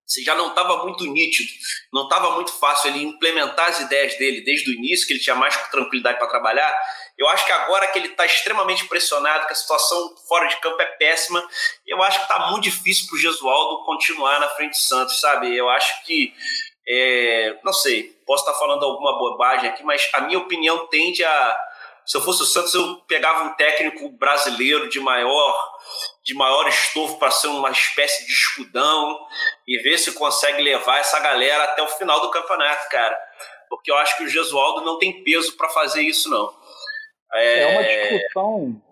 [0.07, 1.51] se já não estava muito nítido,
[1.93, 5.35] não estava muito fácil ele implementar as ideias dele desde o início, que ele tinha
[5.35, 6.75] mais tranquilidade para trabalhar.
[7.17, 10.81] Eu acho que agora que ele está extremamente pressionado, que a situação fora de campo
[10.83, 11.47] é péssima,
[11.87, 15.57] eu acho que está muito difícil para o Gesualdo continuar na frente do Santos, sabe?
[15.57, 16.35] Eu acho que,
[16.87, 21.25] é, não sei, posso estar tá falando alguma bobagem aqui, mas a minha opinião tende
[21.25, 21.57] a.
[22.05, 25.57] Se eu fosse o Santos, eu pegava um técnico brasileiro de maior
[26.25, 29.27] de maior estofo para ser uma espécie de escudão
[29.69, 33.19] e ver se consegue levar essa galera até o final do campeonato, cara.
[33.69, 36.51] Porque eu acho que o Gesualdo não tem peso para fazer isso, não.
[37.35, 37.61] É...
[37.61, 37.67] é...
[37.67, 38.83] uma discussão.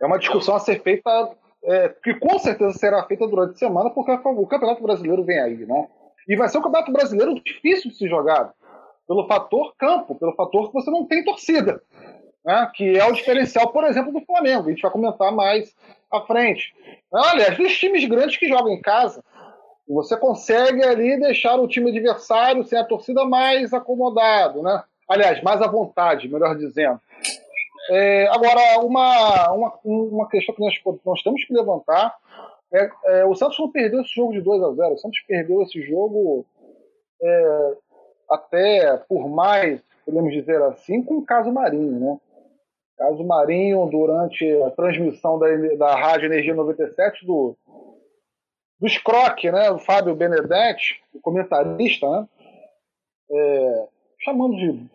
[0.00, 3.90] É uma discussão a ser feita, é, que com certeza será feita durante a semana,
[3.90, 5.88] porque o Campeonato Brasileiro vem aí, né?
[6.26, 8.52] E vai ser um Campeonato Brasileiro difícil de se jogar,
[9.06, 11.82] pelo fator campo, pelo fator que você não tem torcida.
[12.44, 14.68] né, que é o diferencial, por exemplo, do Flamengo.
[14.68, 15.74] A gente vai comentar mais
[16.14, 16.74] à frente.
[17.12, 19.22] Aliás, dos times grandes que jogam em casa,
[19.88, 24.82] você consegue ali deixar o time adversário sem a torcida mais acomodado, né?
[25.08, 27.00] Aliás, mais à vontade, melhor dizendo.
[27.90, 30.74] É, agora, uma, uma, uma questão que nós,
[31.04, 32.16] nós temos que levantar
[32.74, 35.62] é, é, o Santos não perdeu esse jogo de 2 a 0 O Santos perdeu
[35.62, 36.44] esse jogo
[37.22, 37.72] é,
[38.28, 42.18] até por mais, podemos dizer assim, com o caso Marinho, né?
[42.96, 47.56] Caso Marinho, durante a transmissão da, da Rádio Energia 97 do,
[48.80, 49.70] do Scroc, né?
[49.70, 52.28] O Fábio Benedetti, o comentarista, né?
[53.30, 53.88] É,
[54.20, 54.88] chamando de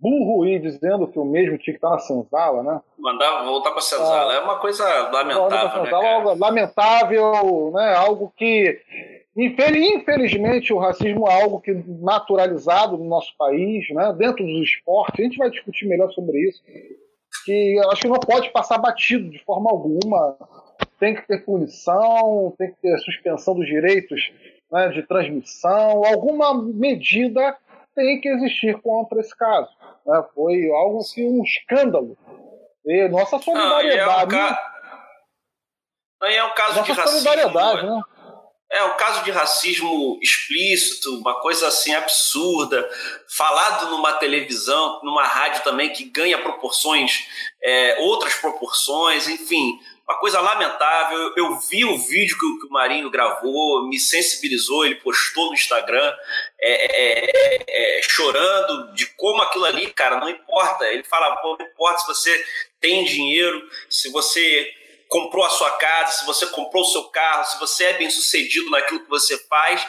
[0.00, 2.80] burro e dizendo que o mesmo tinha que estar na senzala, né?
[2.98, 4.32] Mandar voltar para a senzala.
[4.32, 5.82] Ah, é uma coisa lamentável.
[5.82, 7.94] Né, algo lamentável, né?
[7.94, 8.80] Algo que.
[9.36, 14.12] Infelizmente, o racismo é algo que naturalizado no nosso país, né?
[14.18, 15.20] dentro dos esportes.
[15.20, 16.60] A gente vai discutir melhor sobre isso.
[17.44, 20.36] Que acho que não pode passar batido de forma alguma.
[20.98, 24.32] Tem que ter punição, tem que ter suspensão dos direitos
[24.70, 27.56] né, de transmissão, alguma medida
[27.94, 29.70] tem que existir contra esse caso.
[30.06, 30.22] Né?
[30.34, 32.16] Foi algo que um escândalo.
[32.84, 34.34] E nossa solidariedade.
[34.34, 34.58] Não, é um,
[36.20, 36.30] ca...
[36.30, 37.20] é um caso nossa de racismo.
[37.20, 38.02] Solidariedade, né?
[38.70, 42.88] É um caso de racismo explícito, uma coisa assim absurda,
[43.26, 47.26] falado numa televisão, numa rádio também que ganha proporções,
[47.62, 51.32] é, outras proporções, enfim, uma coisa lamentável.
[51.34, 56.14] Eu vi o vídeo que, o Marinho gravou, me sensibilizou, ele postou no Instagram,
[56.60, 60.86] é, é, é, chorando de como aquilo ali, cara, não importa.
[60.86, 62.46] Ele fala, não importa se você
[62.80, 64.70] tem dinheiro, se você
[65.08, 68.70] comprou a sua casa, se você comprou o seu carro, se você é bem sucedido
[68.70, 69.86] naquilo que você faz.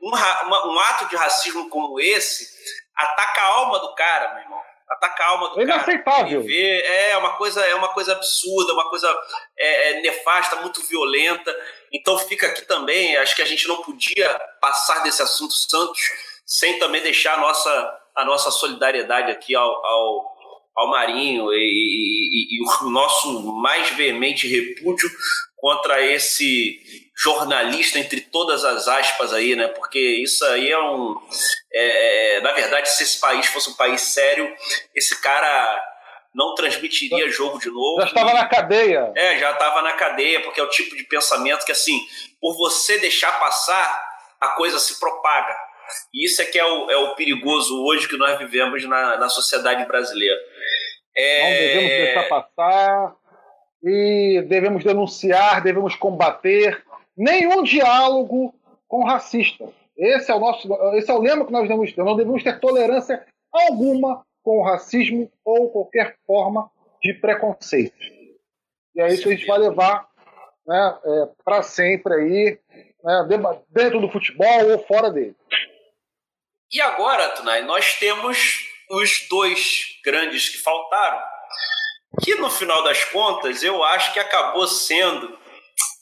[0.00, 2.48] Um, uma, um ato de racismo como esse
[2.96, 5.76] ataca a alma do cara, meu irmão atacar a alma do é cara.
[5.78, 6.42] Inaceitável.
[6.42, 9.08] Ver, é uma coisa, é uma coisa absurda, uma coisa
[9.56, 11.54] é, é, nefasta, muito violenta.
[11.92, 14.28] Então fica aqui também, acho que a gente não podia
[14.60, 16.00] passar desse assunto Santos
[16.44, 20.36] sem também deixar a nossa, a nossa solidariedade aqui ao, ao,
[20.76, 25.10] ao Marinho e, e, e o nosso mais veemente repúdio
[25.56, 26.80] contra esse
[27.22, 29.68] jornalista entre todas as aspas aí, né?
[29.68, 31.14] Porque isso aí é um.
[31.72, 34.50] É, é, na verdade, se esse país fosse um país sério,
[34.94, 35.84] esse cara
[36.34, 38.00] não transmitiria jogo de novo.
[38.00, 39.12] Já estava na cadeia.
[39.14, 42.00] É, já estava na cadeia, porque é o tipo de pensamento que, assim,
[42.40, 44.08] por você deixar passar,
[44.40, 45.54] a coisa se propaga.
[46.14, 49.28] E isso é que é o, é o perigoso hoje que nós vivemos na, na
[49.28, 50.38] sociedade brasileira.
[51.16, 51.42] É...
[51.42, 53.16] Não devemos deixar passar
[53.82, 56.84] e devemos denunciar, devemos combater
[57.16, 58.54] nenhum diálogo
[58.86, 59.68] com racista.
[59.96, 62.02] Esse é o nosso, esse é o lema que nós devemos ter.
[62.02, 66.70] Não devemos ter tolerância alguma com o racismo ou qualquer forma
[67.02, 67.98] de preconceito.
[68.94, 70.08] E é isso que a gente vai levar
[70.66, 72.58] né, é, para sempre aí,
[73.02, 73.28] né,
[73.68, 75.36] dentro do futebol ou fora dele.
[76.72, 81.22] E agora, Tunai, nós temos os dois grandes que faltaram,
[82.22, 85.38] que no final das contas eu acho que acabou sendo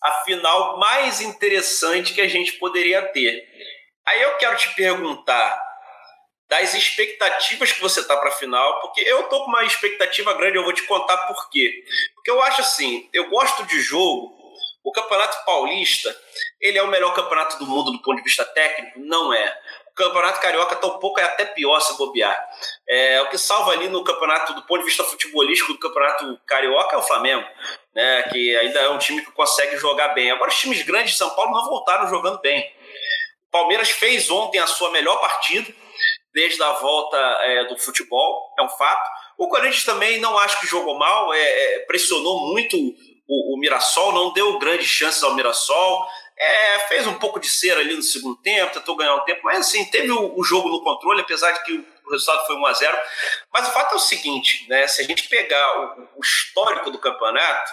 [0.03, 3.47] a final mais interessante que a gente poderia ter.
[4.07, 5.69] Aí eu quero te perguntar
[6.49, 10.57] das expectativas que você tá para a final, porque eu tô com uma expectativa grande,
[10.57, 11.85] eu vou te contar por quê.
[12.15, 14.35] Porque eu acho assim, eu gosto de jogo,
[14.83, 16.17] o Campeonato Paulista,
[16.59, 18.99] ele é o melhor campeonato do mundo do ponto de vista técnico?
[19.01, 19.61] Não é.
[19.99, 22.37] Campeonato Carioca tampouco é até pior se bobear.
[22.89, 26.97] É, o que salva ali no campeonato, do ponto de vista futebolístico do Campeonato Carioca
[26.97, 27.47] é o Flamengo
[27.99, 30.31] né, que ainda é um time que consegue jogar bem.
[30.31, 32.61] Agora, os times grandes de São Paulo não voltaram jogando bem.
[33.49, 35.75] O Palmeiras fez ontem a sua melhor partida
[36.33, 39.11] desde a volta é, do futebol, é um fato.
[39.37, 44.13] O Corinthians também não acho que jogou mal, é, é, pressionou muito o, o, Mirassol,
[44.13, 46.07] não deu grandes chances ao Mirassol.
[46.41, 49.59] É, fez um pouco de cera ali no segundo tempo, tentou ganhar um tempo, mas
[49.59, 52.73] assim, teve o, o jogo no controle, apesar de que o resultado foi 1 a
[52.73, 52.99] 0
[53.53, 54.87] Mas o fato é o seguinte, né?
[54.87, 57.71] Se a gente pegar o, o histórico do campeonato,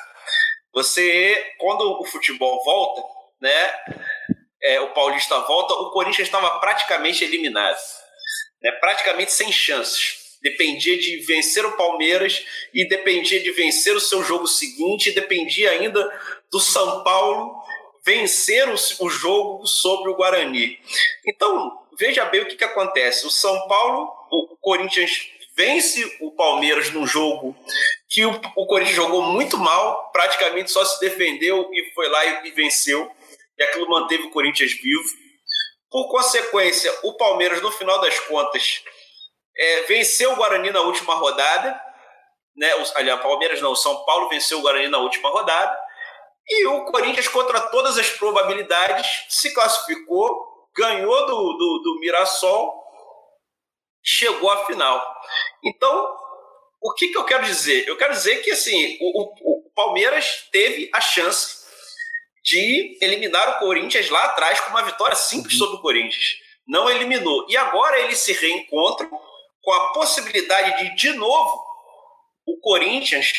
[0.73, 3.01] você, quando o futebol volta,
[3.39, 3.73] né,
[4.61, 7.77] é, o Paulista volta, o Corinthians estava praticamente eliminado,
[8.61, 10.37] né, praticamente sem chances.
[10.41, 16.03] Dependia de vencer o Palmeiras e dependia de vencer o seu jogo seguinte, dependia ainda
[16.51, 17.64] do São Paulo
[18.05, 20.79] vencer o, o jogo sobre o Guarani.
[21.27, 23.25] Então, veja bem o que, que acontece.
[23.25, 27.55] O São Paulo, o Corinthians vence o Palmeiras num jogo
[28.09, 32.47] que o, o Corinthians jogou muito mal, praticamente só se defendeu e foi lá e,
[32.47, 33.09] e venceu.
[33.57, 35.09] E aquilo manteve o Corinthians vivo.
[35.89, 38.83] Por consequência, o Palmeiras, no final das contas,
[39.57, 41.81] é, venceu o Guarani na última rodada
[42.55, 42.69] né?
[42.95, 45.77] Aliás, Palmeiras não, São Paulo venceu o Guarani na última rodada.
[46.47, 52.83] E o Corinthians, contra todas as probabilidades, se classificou, ganhou do, do, do Mirassol,
[54.03, 55.03] chegou à final.
[55.63, 56.15] Então,
[56.81, 57.87] o que, que eu quero dizer?
[57.87, 61.65] Eu quero dizer que assim, o, o, o Palmeiras teve a chance
[62.43, 65.59] de eliminar o Corinthians lá atrás com uma vitória simples uhum.
[65.59, 66.35] sobre o Corinthians.
[66.67, 67.47] Não eliminou.
[67.49, 69.09] E agora eles se reencontram
[69.61, 71.63] com a possibilidade de, de novo,
[72.45, 73.33] o Corinthians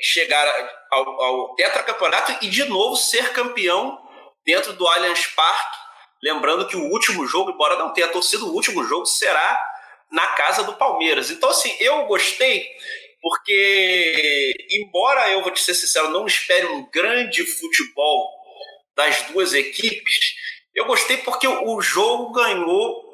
[0.00, 0.46] chegar
[0.90, 3.98] ao, ao tetracampeonato e de novo ser campeão
[4.44, 5.78] dentro do Allianz Parque.
[6.22, 9.60] Lembrando que o último jogo, embora não tenha torcido, o último jogo será
[10.10, 11.30] na casa do Palmeiras.
[11.30, 12.66] Então, assim, eu gostei
[13.20, 18.28] porque, embora eu vou te ser sincero, não espere um grande futebol
[18.96, 20.34] das duas equipes,
[20.74, 23.12] eu gostei porque o jogo ganhou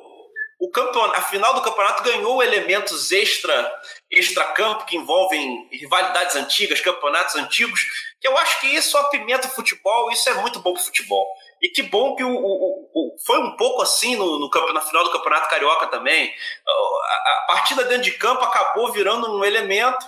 [0.60, 3.80] o campeonato, a final do campeonato ganhou elementos extra
[4.10, 7.86] extra campo que envolvem rivalidades antigas, campeonatos antigos,
[8.20, 11.26] que eu acho que isso apimenta o futebol, isso é muito bom para o futebol.
[11.60, 15.04] E que bom que o, o, o, foi um pouco assim no, no, na final
[15.04, 16.32] do Campeonato Carioca também.
[16.66, 20.06] A, a, partida dentro de campo acabou virando um elemento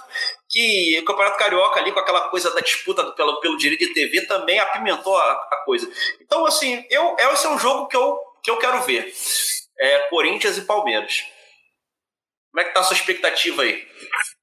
[0.49, 4.27] que o Campeonato Carioca ali com aquela coisa da disputa pelo, pelo direito de TV
[4.27, 5.91] também apimentou a, a coisa.
[6.21, 9.13] Então, assim, eu, esse é um jogo que eu, que eu quero ver
[9.79, 11.25] é, Corinthians e Palmeiras.
[12.51, 13.83] Como é que tá a sua expectativa aí?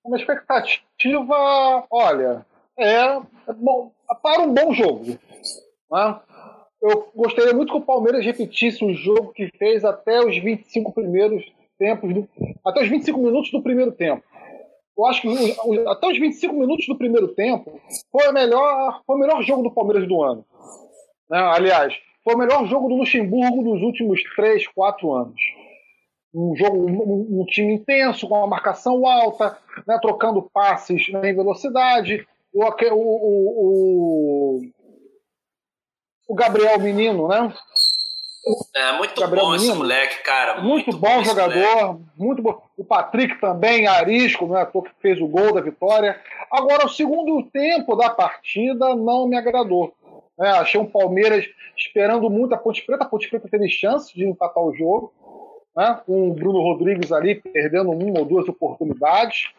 [0.04, 2.46] Uma expectativa, olha,
[2.78, 3.92] é, é bom,
[4.22, 5.20] para um bom jogo.
[5.92, 6.20] Né?
[6.82, 11.44] Eu gostaria muito que o Palmeiras repetisse o jogo que fez até os 25 primeiros
[11.78, 12.30] tempos, do,
[12.66, 14.24] até os 25 minutos do primeiro tempo.
[14.98, 15.28] Eu acho que
[15.88, 17.80] até os 25 minutos do primeiro tempo
[18.12, 20.46] foi, melhor, foi o melhor jogo do Palmeiras do ano.
[21.30, 21.40] Né?
[21.40, 21.94] Aliás,
[22.24, 25.40] foi o melhor jogo do Luxemburgo dos últimos 3, 4 anos.
[26.40, 31.36] Um jogo, um, um time intenso, com uma marcação alta, né, trocando passes né, em
[31.36, 32.28] velocidade.
[32.54, 34.62] O, o, o,
[36.28, 37.54] o Gabriel Menino, né?
[38.76, 40.62] É, muito Gabriel bom Menino, esse moleque, cara.
[40.62, 42.62] Muito, muito bom, bom jogador, muito bom.
[42.78, 46.20] O Patrick também, Arisco, né, que fez o gol da vitória.
[46.52, 49.94] Agora, o segundo tempo da partida não me agradou.
[50.40, 51.46] É, achei um Palmeiras
[51.76, 53.04] esperando muito a Ponte Preta.
[53.04, 55.12] A Ponte Preta teve chance de empatar o jogo,
[55.78, 59.52] né, com o Bruno Rodrigues ali perdendo uma ou duas oportunidades.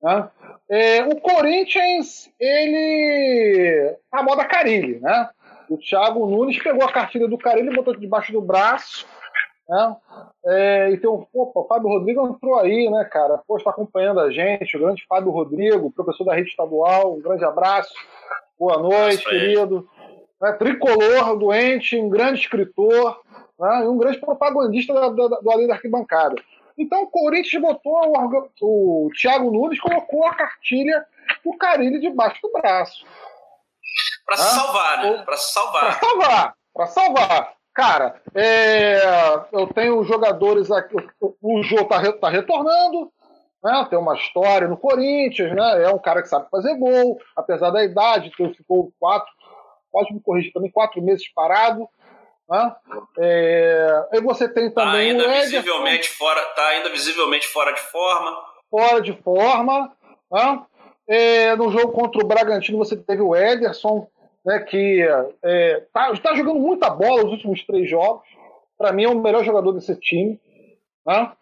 [0.00, 0.30] Né.
[0.70, 3.96] É, o Corinthians, ele.
[4.12, 5.28] a moda Carilli, né?
[5.68, 9.06] O Thiago Nunes pegou a cartilha do Carilli, botou debaixo do braço.
[9.68, 9.96] Né?
[10.46, 13.38] É, então, opa, o Fábio Rodrigo entrou aí, né, cara?
[13.46, 17.44] Pô, está acompanhando a gente, o grande Fábio Rodrigo, professor da rede estadual, um grande
[17.44, 17.92] abraço.
[18.58, 19.88] Boa noite, querido
[20.40, 23.20] né, tricolor, doente, um grande escritor
[23.60, 26.36] né, e um grande propagandista da, da, do Além da Arquibancada.
[26.78, 31.04] Então o Corinthians botou o, o Thiago Nunes colocou a cartilha
[31.44, 33.04] do Carilli debaixo do braço.
[34.24, 35.22] Para se salvar, né?
[35.24, 35.82] Para se salvar.
[35.82, 36.54] Para salvar.
[36.72, 37.52] Para salvar.
[37.74, 39.00] Cara, é,
[39.52, 40.96] eu tenho jogadores aqui.
[41.20, 43.12] O Jô tá, tá retornando,
[43.62, 47.70] né, tem uma história no Corinthians, né, é um cara que sabe fazer gol, apesar
[47.70, 49.30] da idade, ficou quatro,
[49.92, 51.88] pode me corrigir também, quatro meses parado.
[52.50, 52.76] Né?
[53.18, 57.72] É, e você tem tá também tá ainda o visivelmente fora, tá ainda visivelmente fora
[57.72, 58.44] de forma.
[58.68, 59.92] Fora de forma.
[60.32, 60.62] Né?
[61.08, 64.08] É, no jogo contra o Bragantino você teve o Ederson,
[64.44, 68.26] né, que está é, tá, tá jogando muita bola nos últimos três jogos.
[68.76, 70.40] Para mim é o melhor jogador desse time,
[71.06, 71.32] né?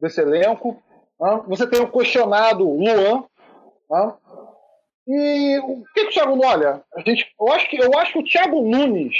[0.00, 0.82] desse elenco.
[1.18, 1.42] Né?
[1.46, 3.24] Você tem o questionado Luan,
[3.90, 4.14] né?
[5.06, 6.82] E o que, que o Thiago olha?
[6.94, 9.16] A gente, eu, acho que, eu acho que o Thiago Nunes,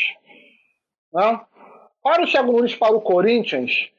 [1.13, 1.41] né,
[2.03, 3.91] para o Thiago Nunes para o Corinthians,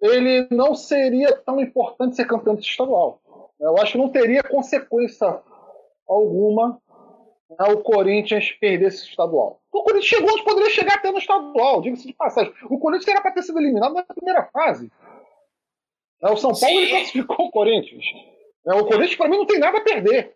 [0.00, 3.20] ele não seria tão importante ser campeão estadual.
[3.60, 5.40] Eu acho que não teria consequência
[6.08, 6.80] alguma
[7.50, 9.60] né, o Corinthians perder esse estadual.
[9.72, 12.52] O Corinthians chegou onde poderia chegar até no estadual, diga-se de passagem.
[12.64, 14.90] O Corinthians era para ter sido eliminado na primeira fase.
[16.22, 18.04] Né, o São Paulo ele classificou o Corinthians.
[18.64, 20.34] Né, o Corinthians, para mim, não tem nada a perder.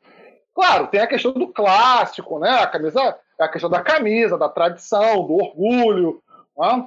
[0.54, 2.50] Claro, tem a questão do clássico, né?
[2.50, 6.22] A camisa, a questão da camisa, da tradição, do orgulho.
[6.56, 6.86] Né?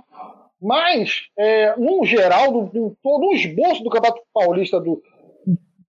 [0.62, 5.02] Mas, é, no geral, do, do, todo o esboço do Campeonato Paulista, do,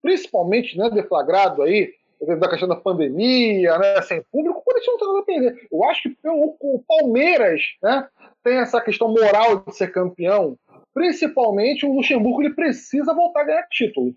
[0.02, 1.92] principalmente né, deflagrado aí,
[2.38, 5.68] da questão da pandemia, né, sem público, o Corinthians não tem nada a perder.
[5.70, 8.08] Eu acho que o, o Palmeiras né,
[8.42, 10.58] tem essa questão moral de ser campeão.
[10.92, 14.14] Principalmente o Luxemburgo ele precisa voltar a ganhar título.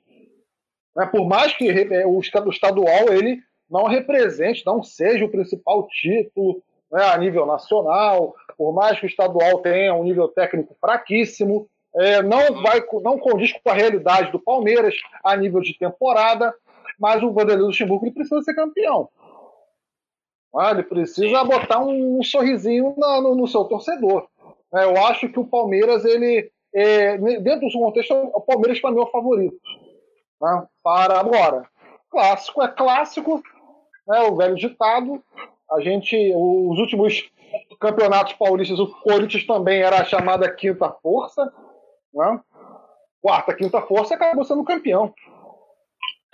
[0.95, 3.39] Né, por mais que é, o estadual ele
[3.71, 6.61] não represente, não seja o principal título
[6.91, 12.21] né, a nível nacional, por mais que o estadual tenha um nível técnico fraquíssimo, é,
[12.21, 16.53] não vai não condiz com a realidade do Palmeiras a nível de temporada.
[16.99, 19.09] mas o Vanderlei Luxemburgo precisa ser campeão.
[20.55, 24.27] Ah, ele precisa botar um, um sorrisinho na, no, no, seu torcedor.
[24.73, 28.91] É, eu acho que o Palmeiras, ele, é, dentro do seu contexto, o Palmeiras para
[28.91, 29.57] mim é o favorito.
[30.41, 30.67] Né?
[30.83, 31.65] Para agora,
[32.09, 33.41] clássico é clássico,
[34.11, 34.19] né?
[34.23, 35.23] o velho ditado.
[35.71, 37.31] A gente, os últimos
[37.79, 41.51] campeonatos paulistas, o Corinthians também era a chamada quinta força.
[42.13, 42.39] Né?
[43.21, 45.13] Quarta, quinta força acabou sendo campeão.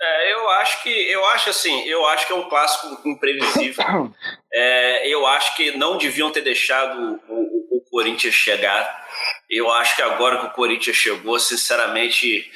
[0.00, 4.12] É, eu acho que eu acho assim, eu acho que é um clássico imprevisível.
[4.50, 9.06] É, eu acho que não deviam ter deixado o, o, o, Corinthians chegar.
[9.48, 12.50] Eu acho que agora que o Corinthians chegou, sinceramente,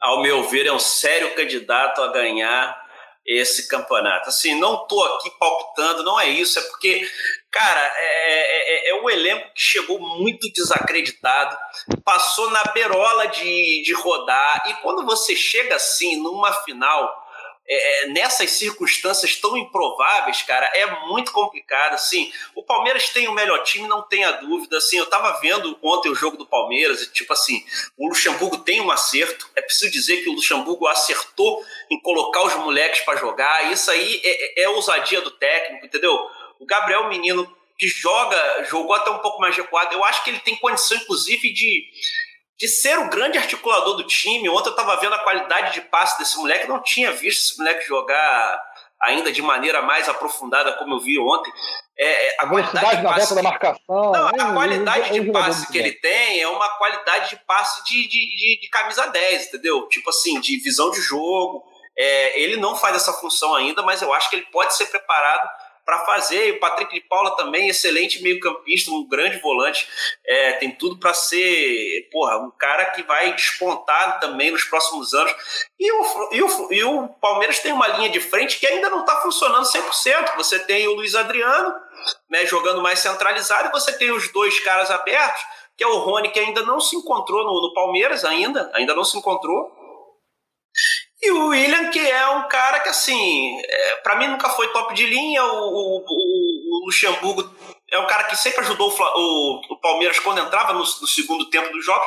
[0.00, 2.81] ao meu ver, é um sério candidato a ganhar
[3.26, 4.28] esse campeonato.
[4.28, 7.08] Assim, não tô aqui palpitando, não é isso, é porque,
[7.50, 11.56] cara, é, é, é, é um elenco que chegou muito desacreditado,
[12.04, 17.21] passou na berola de, de rodar, e quando você chega assim, numa final
[17.66, 21.94] é, é, nessas circunstâncias tão improváveis, cara, é muito complicado.
[21.94, 24.78] Assim, o Palmeiras tem o melhor time, não tenha dúvida.
[24.78, 27.64] Assim, eu tava vendo ontem o jogo do Palmeiras e, tipo assim,
[27.96, 29.48] o Luxemburgo tem um acerto.
[29.54, 33.72] É preciso dizer que o Luxemburgo acertou em colocar os moleques para jogar.
[33.72, 36.14] Isso aí é, é, é ousadia do técnico, entendeu?
[36.58, 39.92] O Gabriel Menino que joga, jogou até um pouco mais recuado.
[39.94, 41.84] Eu acho que ele tem condição, inclusive, de
[42.62, 44.48] de ser o grande articulador do time.
[44.48, 47.88] Ontem eu estava vendo a qualidade de passe desse moleque, não tinha visto esse moleque
[47.88, 48.62] jogar
[49.00, 51.52] ainda de maneira mais aprofundada como eu vi ontem.
[51.98, 53.82] É, é a, a qualidade na volta da marcação.
[53.88, 58.36] Não, a qualidade de passe que ele tem é uma qualidade de passe de, de,
[58.36, 59.88] de, de camisa 10, entendeu?
[59.88, 61.64] Tipo assim, de visão de jogo.
[61.98, 65.50] É, ele não faz essa função ainda, mas eu acho que ele pode ser preparado
[65.84, 66.48] para fazer.
[66.48, 69.88] E o Patrick de Paula também, excelente meio-campista, um grande volante.
[70.26, 75.34] É, tem tudo para ser, porra, um cara que vai despontar também nos próximos anos.
[75.78, 79.00] E o, e o, e o Palmeiras tem uma linha de frente que ainda não
[79.00, 80.36] está funcionando 100%.
[80.36, 81.74] Você tem o Luiz Adriano
[82.30, 85.42] né, jogando mais centralizado, e você tem os dois caras abertos,
[85.76, 89.04] que é o Rony, que ainda não se encontrou no, no Palmeiras, ainda, ainda não
[89.04, 89.81] se encontrou.
[91.22, 94.92] E o William, que é um cara que, assim, é, para mim nunca foi top
[94.92, 95.44] de linha.
[95.44, 97.48] O, o, o, Luxemburgo
[97.92, 101.70] é um cara que sempre ajudou o, o Palmeiras quando entrava no, no, segundo tempo
[101.70, 102.04] do jogo.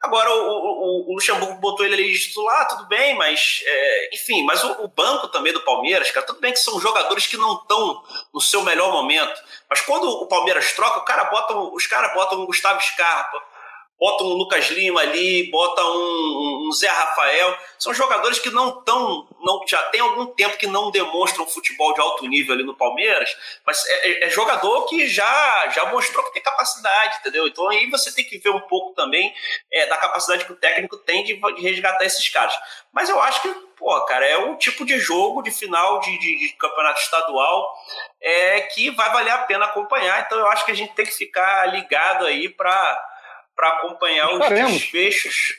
[0.00, 4.86] Agora, o, Luxemburgo botou ele ali de titular, tudo bem, mas, é, enfim, mas o,
[4.86, 8.00] banco também do Palmeiras, cara, tudo bem que são jogadores que não estão
[8.32, 9.40] no seu melhor momento.
[9.68, 13.55] Mas quando o Palmeiras troca, o cara bota, os caras botam o Gustavo Scarpa
[13.98, 17.56] bota um Lucas Lima ali, bota um, um Zé Rafael.
[17.78, 22.00] São jogadores que não estão, não, já tem algum tempo que não demonstram futebol de
[22.00, 26.34] alto nível ali no Palmeiras, mas é, é, é, jogador que já, já mostrou que
[26.34, 27.46] tem capacidade, entendeu?
[27.46, 29.34] Então aí você tem que ver um pouco também
[29.72, 32.54] é, da capacidade que o técnico tem de, de, resgatar esses caras.
[32.92, 36.38] Mas eu acho que, pô, cara, é um tipo de jogo de final de, de,
[36.38, 37.74] de campeonato estadual
[38.20, 40.20] é, que vai valer a pena acompanhar.
[40.20, 43.15] Então eu acho que a gente tem que ficar ligado aí para
[43.56, 45.56] para acompanhar os desfechos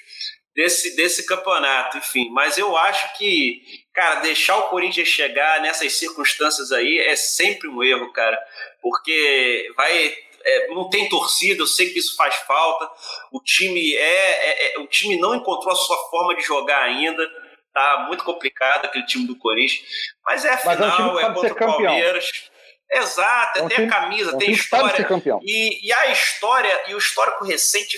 [0.55, 2.29] desse, desse campeonato, enfim.
[2.31, 3.61] Mas eu acho que,
[3.93, 8.39] cara, deixar o Corinthians chegar nessas circunstâncias aí é sempre um erro, cara,
[8.81, 10.15] porque vai
[10.47, 12.89] é, não tem torcida, eu sei que isso faz falta.
[13.31, 17.27] O time é, é, é, o time não encontrou a sua forma de jogar ainda.
[17.73, 19.83] Tá muito complicado aquele time do Corinthians,
[20.25, 22.49] mas é final, mas é, um é contra o Palmeiras.
[22.89, 25.05] Exato, é tem a camisa, tem história.
[25.43, 27.97] E, e, a história e o histórico recente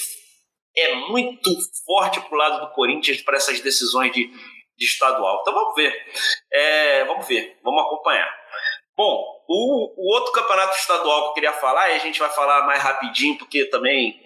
[0.75, 1.49] é muito
[1.85, 5.39] forte pro lado do Corinthians para essas decisões de, de, estadual.
[5.41, 5.93] Então vamos ver.
[6.51, 8.29] É, vamos ver, vamos acompanhar.
[8.97, 12.65] Bom, o, o, outro campeonato estadual que eu queria falar, e a gente vai falar
[12.65, 14.19] mais rapidinho, porque também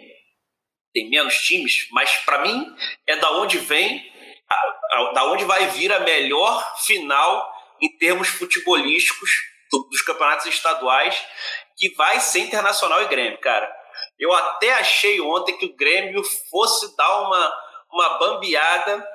[0.94, 2.74] tem menos times, mas para mim
[3.08, 4.04] é da onde vem,
[4.50, 7.52] a, a, da onde vai vir a melhor final
[7.82, 9.53] em termos futebolísticos
[9.90, 11.22] dos campeonatos estaduais
[11.76, 13.72] que vai ser Internacional e Grêmio, cara.
[14.20, 17.54] Eu até achei ontem que o Grêmio fosse dar uma,
[17.92, 19.08] uma bambeada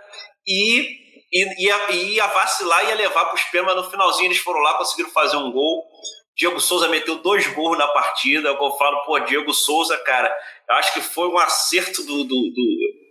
[0.46, 1.08] e
[1.58, 5.10] ia, ia vacilar, ia levar para os pênaltis, mas no finalzinho eles foram lá, conseguiram
[5.10, 5.84] fazer um gol.
[6.36, 8.50] Diego Souza meteu dois gols na partida.
[8.50, 10.34] Eu falo, pô, Diego Souza, cara,
[10.68, 13.07] eu acho que foi um acerto do, do, do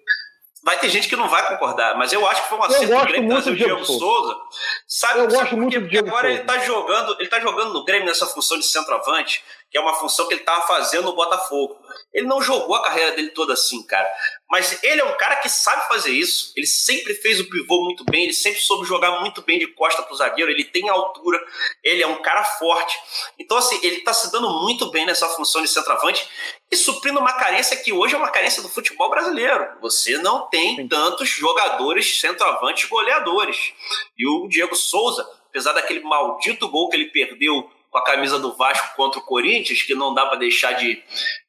[0.67, 3.05] Vai ter gente que não vai concordar, mas eu acho que foi um acerto do
[3.05, 3.99] Grêmio trazer o Diego Souza.
[3.99, 4.37] Souza.
[4.85, 8.05] Sabe, eu sabe gosto muito Porque agora ele está jogando, ele tá jogando no Grêmio
[8.05, 11.77] nessa função de centroavante, que é uma função que ele estava fazendo no Botafogo.
[12.13, 14.09] Ele não jogou a carreira dele toda assim, cara.
[14.49, 16.53] Mas ele é um cara que sabe fazer isso.
[16.55, 20.01] Ele sempre fez o pivô muito bem, ele sempre soube jogar muito bem de costa
[20.03, 21.39] pro zagueiro, ele tem altura,
[21.83, 22.97] ele é um cara forte.
[23.37, 26.27] Então, assim, ele está se dando muito bem nessa função de centroavante
[26.71, 29.67] e suprindo uma carência que hoje é uma carência do futebol brasileiro.
[29.81, 30.87] Você não tem Sim.
[30.87, 33.73] tantos jogadores centroavantes goleadores.
[34.17, 38.55] E o Diego Souza, apesar daquele maldito gol que ele perdeu com a camisa do
[38.55, 41.01] Vasco contra o Corinthians, que não dá para deixar de,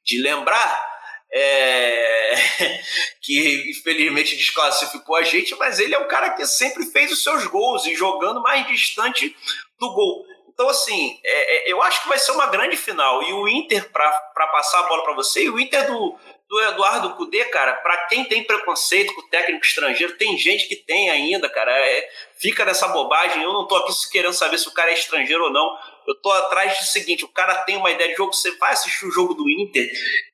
[0.05, 0.99] de lembrar,
[1.33, 2.35] é...
[3.23, 7.47] que infelizmente desclassificou a gente, mas ele é um cara que sempre fez os seus
[7.47, 9.37] gols e jogando mais distante
[9.79, 10.25] do gol.
[10.59, 13.23] Então, assim, é, é, eu acho que vai ser uma grande final.
[13.23, 14.11] E o Inter, para
[14.49, 16.19] passar a bola para você, e o Inter do,
[16.49, 20.77] do Eduardo Cudê, cara, para quem tem preconceito com o técnico estrangeiro, tem gente que
[20.77, 21.71] tem ainda, cara.
[21.71, 23.43] É, fica nessa bobagem.
[23.43, 25.77] Eu não tô aqui querendo saber se o cara é estrangeiro ou não.
[26.07, 29.07] Eu tô atrás do seguinte: o cara tem uma ideia de jogo, você vai assistir
[29.07, 29.91] o jogo do Inter,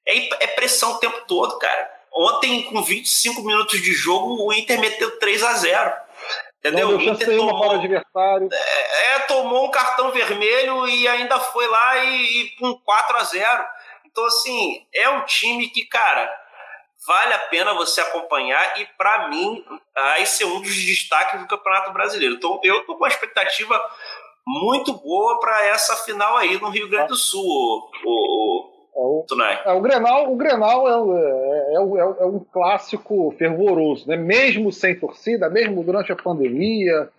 [0.07, 1.93] é, é pressão o tempo todo, cara.
[2.17, 5.93] Ontem, com 25 minutos de jogo, o Inter meteu 3 a 0
[6.61, 6.93] Entendeu?
[6.93, 8.49] Não, o Inter tomou, para o adversário.
[8.51, 13.25] É, é, tomou um cartão vermelho e ainda foi lá e, e com 4 a
[13.25, 13.65] 0
[14.15, 16.33] Então, assim, é um time que, cara,
[17.05, 21.93] vale a pena você acompanhar e, para mim, vai ser um dos destaques do Campeonato
[21.93, 22.37] Brasileiro.
[22.37, 23.77] Então, eu tô com uma expectativa
[24.47, 27.43] muito boa para essa final aí no Rio Grande do Sul,
[28.05, 29.27] o, o,
[29.67, 34.17] é o, é, o Grenal, o Grenal é, é, é, é, um clássico fervoroso, né?
[34.17, 37.11] mesmo sem torcida, mesmo durante a pandemia,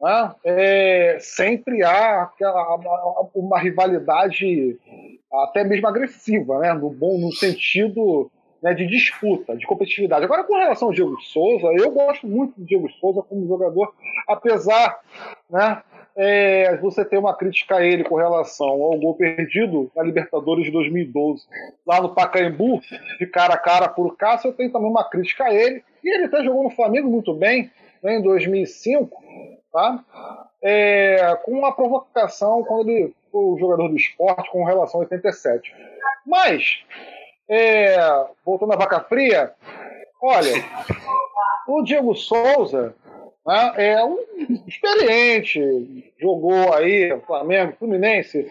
[0.00, 0.34] né?
[0.44, 4.78] é, sempre há aquela, uma rivalidade
[5.44, 6.72] até mesmo agressiva, né?
[6.72, 8.30] no bom no sentido
[8.62, 10.24] né, de disputa, de competitividade.
[10.24, 13.94] Agora, com relação ao Diego Souza, eu gosto muito do Diego Souza como jogador,
[14.28, 15.00] apesar
[15.48, 15.82] né,
[16.16, 20.70] é, você tem uma crítica a ele com relação ao gol perdido na Libertadores de
[20.70, 21.44] 2012,
[21.86, 22.80] lá no Pacaembu,
[23.18, 25.82] de cara a cara por Cássio, eu tenho também uma crítica a ele.
[26.02, 27.70] E ele até jogou no Flamengo muito bem,
[28.02, 29.22] né, em 2005,
[29.72, 30.04] tá?
[30.62, 35.72] É, com uma provocação quando ele o jogador do esporte com relação a 87.
[36.26, 36.82] Mas,
[37.48, 37.96] é,
[38.44, 39.54] voltando à vaca fria,
[40.20, 40.52] olha,
[41.68, 42.94] o Diego Souza
[43.46, 43.72] né?
[43.76, 44.18] É um
[44.66, 48.50] experiente, jogou aí Flamengo, Fluminense,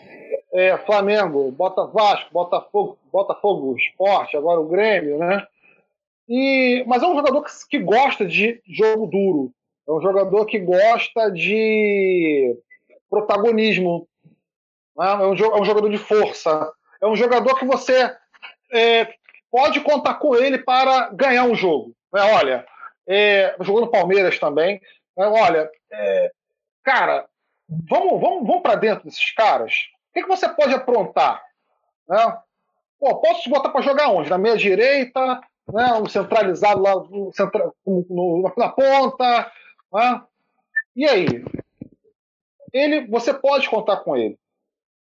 [0.54, 5.46] é, Flamengo, Bota Vasco, Botafogo, Botafogo Esporte, agora o Grêmio, né?
[6.28, 9.52] E, mas é um jogador que, que gosta de jogo duro,
[9.90, 12.56] é um jogador que gosta de
[13.10, 14.08] protagonismo,
[14.96, 15.08] né?
[15.08, 16.72] é, um, é um jogador de força,
[17.02, 18.16] é um jogador que você
[18.72, 19.12] é,
[19.50, 21.96] pode contar com ele para ganhar um jogo.
[22.14, 22.22] Né?
[22.22, 22.66] Olha,
[23.08, 24.80] é, jogou no Palmeiras também.
[25.18, 26.32] É, olha, é,
[26.84, 27.26] cara,
[27.90, 29.74] vamos, vamos, vamos para dentro desses caras.
[30.10, 31.42] O que, que você pode aprontar?
[32.08, 32.38] Né?
[33.00, 34.30] Pô, posso te botar para jogar onde?
[34.30, 35.42] Na meia direita,
[35.74, 35.94] né?
[35.94, 37.32] um centralizado lá no,
[38.08, 39.52] no, na ponta.
[39.94, 40.22] Né?
[40.96, 41.26] E aí?
[42.72, 44.38] Ele, você pode contar com ele.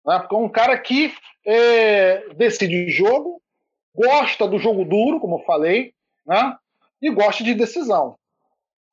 [0.05, 0.19] Né?
[0.19, 1.13] Porque é um cara que
[1.45, 3.41] é, decide jogo,
[3.93, 5.93] gosta do jogo duro, como eu falei,
[6.25, 6.57] né?
[7.01, 8.17] e gosta de decisão.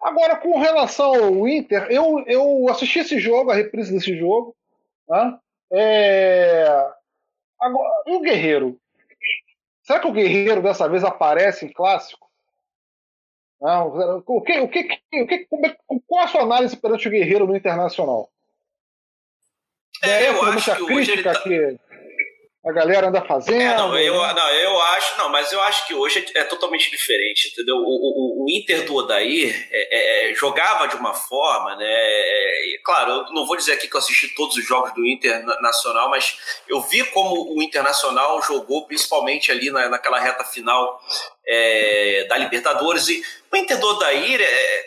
[0.01, 4.55] Agora, com relação ao Inter, eu, eu assisti esse jogo, a reprise desse jogo.
[5.09, 5.39] Né?
[5.73, 6.67] É...
[7.59, 8.79] Agora, e o Guerreiro?
[9.83, 12.24] Será que o Guerreiro dessa vez aparece em clássico?
[13.61, 15.47] Não, o que, o que, o que,
[16.07, 18.29] qual a sua análise perante o Guerreiro no Internacional?
[20.03, 21.41] É, eu acho que hoje ele tá...
[21.41, 21.79] que
[22.65, 23.61] a galera anda fazendo.
[23.61, 26.91] É, não, eu, não, eu acho, não, mas eu acho que hoje é, é totalmente
[26.91, 27.77] diferente, entendeu?
[27.77, 31.85] O, o, o Inter do Odair é, é, é jogava de uma forma, né?
[31.87, 35.45] É, claro, eu não vou dizer aqui que eu assisti todos os jogos do Inter
[35.61, 40.99] nacional, mas eu vi como o Internacional jogou, principalmente ali na, naquela reta final
[42.31, 43.09] da Libertadores.
[43.09, 44.41] E o Inter do Odair,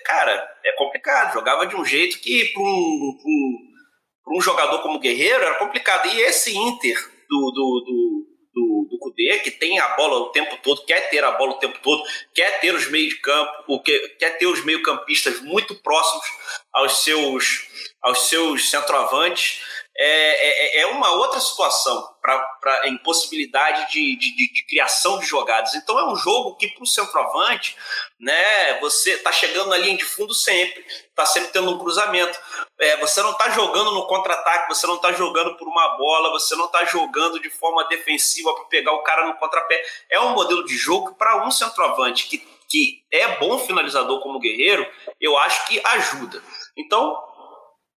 [0.03, 1.33] cara, é complicado.
[1.33, 6.07] Jogava de um jeito que para um, um, um jogador como Guerreiro era complicado.
[6.07, 10.57] E esse Inter do, do, do, do, do Cudê, que tem a bola o tempo
[10.63, 12.03] todo, quer ter a bola o tempo todo,
[12.33, 16.25] quer ter os meios de campo, quer ter os meio-campistas muito próximos
[16.73, 17.67] aos seus,
[18.01, 19.61] aos seus centroavantes.
[19.99, 25.73] É, é, é uma outra situação para impossibilidade de, de, de, de, criação de jogadas.
[25.75, 27.77] Então é um jogo que para o centroavante,
[28.19, 32.37] né, você está chegando na linha de fundo sempre, está sempre tendo um cruzamento.
[32.77, 36.53] É, você não está jogando no contra-ataque, você não está jogando por uma bola, você
[36.57, 39.81] não está jogando de forma defensiva para pegar o cara no contrapé.
[40.09, 44.85] É um modelo de jogo para um centroavante que, que é bom finalizador como guerreiro,
[45.21, 46.43] eu acho que ajuda.
[46.75, 47.17] Então,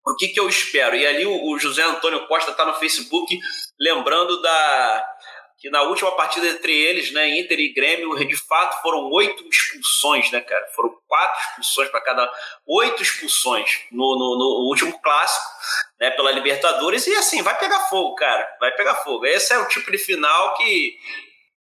[0.06, 0.95] o que, que eu espero?
[0.95, 3.38] E ali o, José Antônio Costa está no Facebook
[3.80, 5.06] lembrando da
[5.60, 10.32] que na última partida entre eles, né, Inter e Grêmio, de fato foram oito expulsões,
[10.32, 10.66] né, cara?
[10.74, 12.32] Foram quatro expulsões para cada.
[12.66, 15.45] Oito expulsões no, no, no, último clássico,
[16.00, 17.06] né, pela Libertadores.
[17.08, 18.50] E assim, vai pegar fogo, cara.
[18.60, 19.26] Vai pegar fogo.
[19.26, 20.95] Esse é o tipo de final que,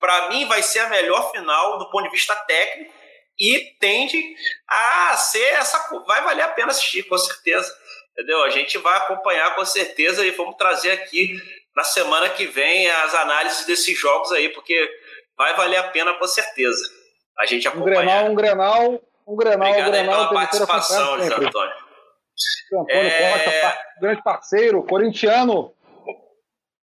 [0.00, 2.92] para mim, vai ser a melhor final do ponto de vista técnico
[3.38, 4.34] e tende
[4.68, 5.78] a ser essa.
[6.04, 7.72] Vai valer a pena assistir, com certeza.
[8.14, 8.44] Entendeu?
[8.44, 11.36] A gente vai acompanhar com certeza e vamos trazer aqui
[11.74, 14.88] na semana que vem as análises desses jogos aí, porque
[15.36, 16.82] vai valer a pena com certeza.
[17.38, 18.24] A gente acompanhar.
[18.24, 20.28] Um Grenal, um Grenal, um Grenal, Obrigado um Grenal.
[20.28, 21.48] pela participação, José Antônio.
[21.48, 21.84] Antônio
[22.88, 23.32] é...
[23.32, 25.74] Costa, grande parceiro, corintiano.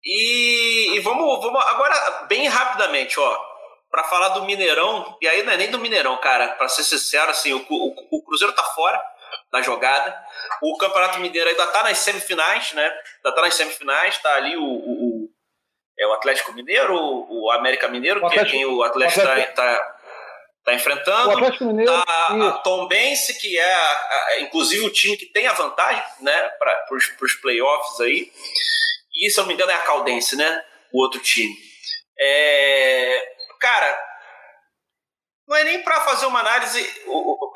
[0.04, 3.38] E, e, vamos, vamos agora bem rapidamente, ó,
[3.90, 5.16] para falar do Mineirão.
[5.20, 6.48] E aí não é nem do Mineirão, cara.
[6.50, 9.02] Para ser sincero, assim, o, o, o Cruzeiro tá fora
[9.56, 10.16] da jogada.
[10.62, 12.84] O Campeonato Mineiro ainda está nas semifinais, né?
[12.84, 15.28] Ainda está nas semifinais, está ali o, o,
[15.98, 19.46] é o Atlético Mineiro, o, América Mineiro, o Atlético, que é quem o Atlético está
[19.52, 19.96] tá,
[20.64, 21.28] tá enfrentando.
[21.30, 21.92] O Atlético Mineiro.
[21.92, 26.02] A, a Tom Bense, que é a, a, inclusive o time que tem a vantagem,
[26.20, 26.48] né?
[26.58, 26.86] Para
[27.22, 28.30] os playoffs aí.
[29.14, 30.62] E se eu não me engano é a Caldense, né?
[30.92, 31.54] O outro time.
[32.18, 33.98] É, cara,
[35.46, 36.80] não é nem para fazer uma análise.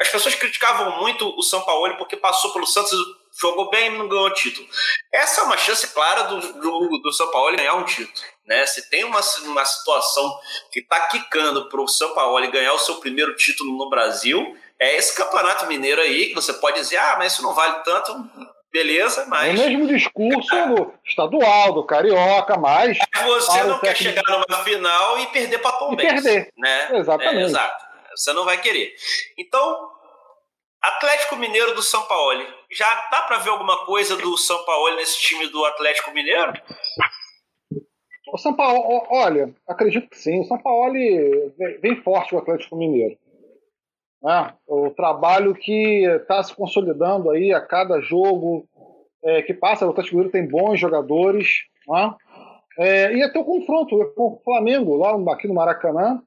[0.00, 2.96] As pessoas criticavam muito o São Paulo porque passou pelo Santos,
[3.40, 4.66] jogou bem e não ganhou título.
[5.12, 8.12] Essa é uma chance clara do, do, do São Paulo ganhar um título.
[8.46, 8.64] Né?
[8.66, 10.38] Se tem uma, uma situação
[10.72, 14.96] que está quicando para o São Paulo ganhar o seu primeiro título no Brasil, é
[14.96, 18.12] esse campeonato mineiro aí, que você pode dizer, ah, mas isso não vale tanto.
[18.72, 19.58] Beleza, mas.
[19.58, 22.98] É o mesmo discurso do estadual, do carioca, mas.
[23.24, 26.52] Você não quer chegar numa final e perder para Tom Benz, perder.
[26.56, 26.98] Né?
[26.98, 27.36] Exatamente.
[27.36, 27.84] É, exato.
[28.14, 28.94] Você não vai querer.
[29.36, 29.90] Então,
[30.80, 32.44] Atlético Mineiro do São Paulo.
[32.70, 36.52] Já dá para ver alguma coisa do São Paulo nesse time do Atlético Mineiro?
[38.32, 40.40] O São Paulo, olha, acredito que sim.
[40.40, 40.94] O São Paulo
[41.80, 43.18] vem forte o Atlético Mineiro.
[44.22, 48.68] É, o trabalho que está se consolidando aí a cada jogo
[49.22, 51.62] é, que passa, o Atlético Mineiro tem bons jogadores.
[51.88, 52.14] Né?
[52.78, 56.22] É, e até o confronto com o Flamengo, lá aqui no Maracanã,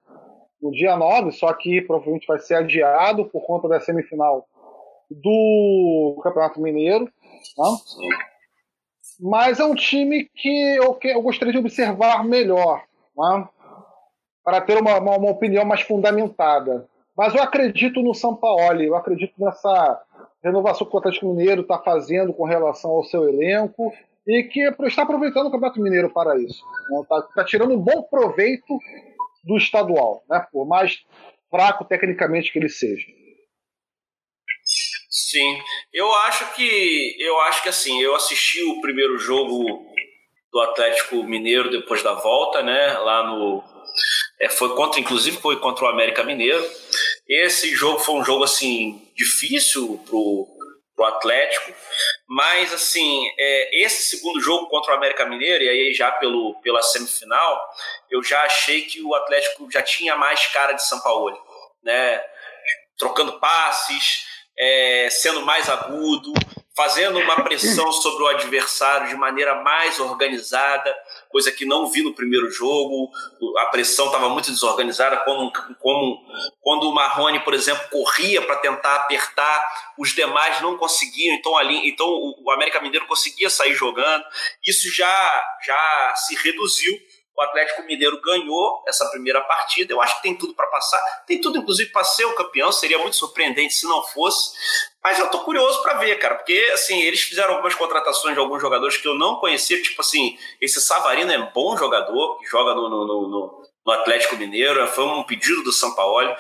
[0.62, 4.48] no dia 9, só que provavelmente vai ser adiado por conta da semifinal
[5.10, 7.06] do Campeonato Mineiro.
[7.06, 7.66] Né?
[9.20, 12.82] Mas é um time que eu, que eu gostaria de observar melhor,
[13.16, 13.48] né?
[14.44, 16.88] para ter uma, uma, uma opinião mais fundamentada.
[17.16, 20.01] Mas eu acredito no São Paulo, eu acredito nessa
[20.43, 23.93] renovação que o Atlético Mineiro está fazendo com relação ao seu elenco
[24.28, 26.64] e que está aproveitando o Campeonato Mineiro para isso.
[27.01, 27.28] Está né?
[27.36, 28.78] tá tirando um bom proveito
[29.43, 30.45] do estadual, né?
[30.51, 31.05] por mais
[31.49, 33.05] fraco tecnicamente que ele seja.
[35.09, 35.59] Sim,
[35.93, 39.64] eu acho que eu acho que assim, eu assisti o primeiro jogo
[40.51, 43.64] do Atlético Mineiro depois da volta, né, lá no
[44.39, 46.64] é, foi contra, inclusive foi contra o América Mineiro.
[47.28, 50.47] Esse jogo foi um jogo assim difícil pro,
[50.95, 51.74] pro Atlético,
[52.28, 56.82] mas assim é, esse segundo jogo contra o América Mineiro e aí já pelo pela
[56.82, 57.61] semifinal,
[58.09, 61.38] eu já achei que o Atlético já tinha mais cara de São Paulo,
[61.82, 62.21] né?
[62.97, 64.26] Trocando passes,
[64.57, 66.34] é, sendo mais agudo,
[66.76, 70.93] fazendo uma pressão sobre o adversário de maneira mais organizada,
[71.30, 73.11] coisa que não vi no primeiro jogo.
[73.59, 76.26] A pressão estava muito desorganizada, como, como,
[76.61, 81.88] quando o Marrone, por exemplo, corria para tentar apertar, os demais não conseguiam, então ali,
[81.88, 84.24] então o América Mineiro conseguia sair jogando.
[84.65, 86.93] Isso já já se reduziu
[87.36, 89.91] o Atlético Mineiro ganhou essa primeira partida.
[89.91, 90.99] Eu acho que tem tudo para passar.
[91.25, 92.71] Tem tudo, inclusive, para ser o campeão.
[92.71, 94.55] Seria muito surpreendente se não fosse.
[95.03, 98.61] Mas eu tô curioso para ver, cara, porque assim, eles fizeram algumas contratações de alguns
[98.61, 99.81] jogadores que eu não conhecia.
[99.81, 104.86] Tipo assim, esse Savarino é bom jogador, que joga no, no, no, no Atlético Mineiro.
[104.88, 106.36] Foi um pedido do São Paulo.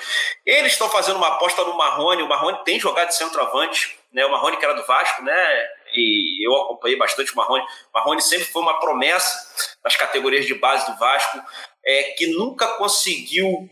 [0.45, 2.21] Eles estão fazendo uma aposta no Marrone.
[2.21, 3.97] O Marrone tem jogado de centroavante.
[4.13, 4.23] Né?
[4.25, 5.67] O Marrone, que era do Vasco, né?
[5.93, 7.65] E eu acompanhei bastante o Marrone.
[7.93, 11.39] Marrone sempre foi uma promessa nas categorias de base do Vasco,
[11.85, 13.69] é, que nunca conseguiu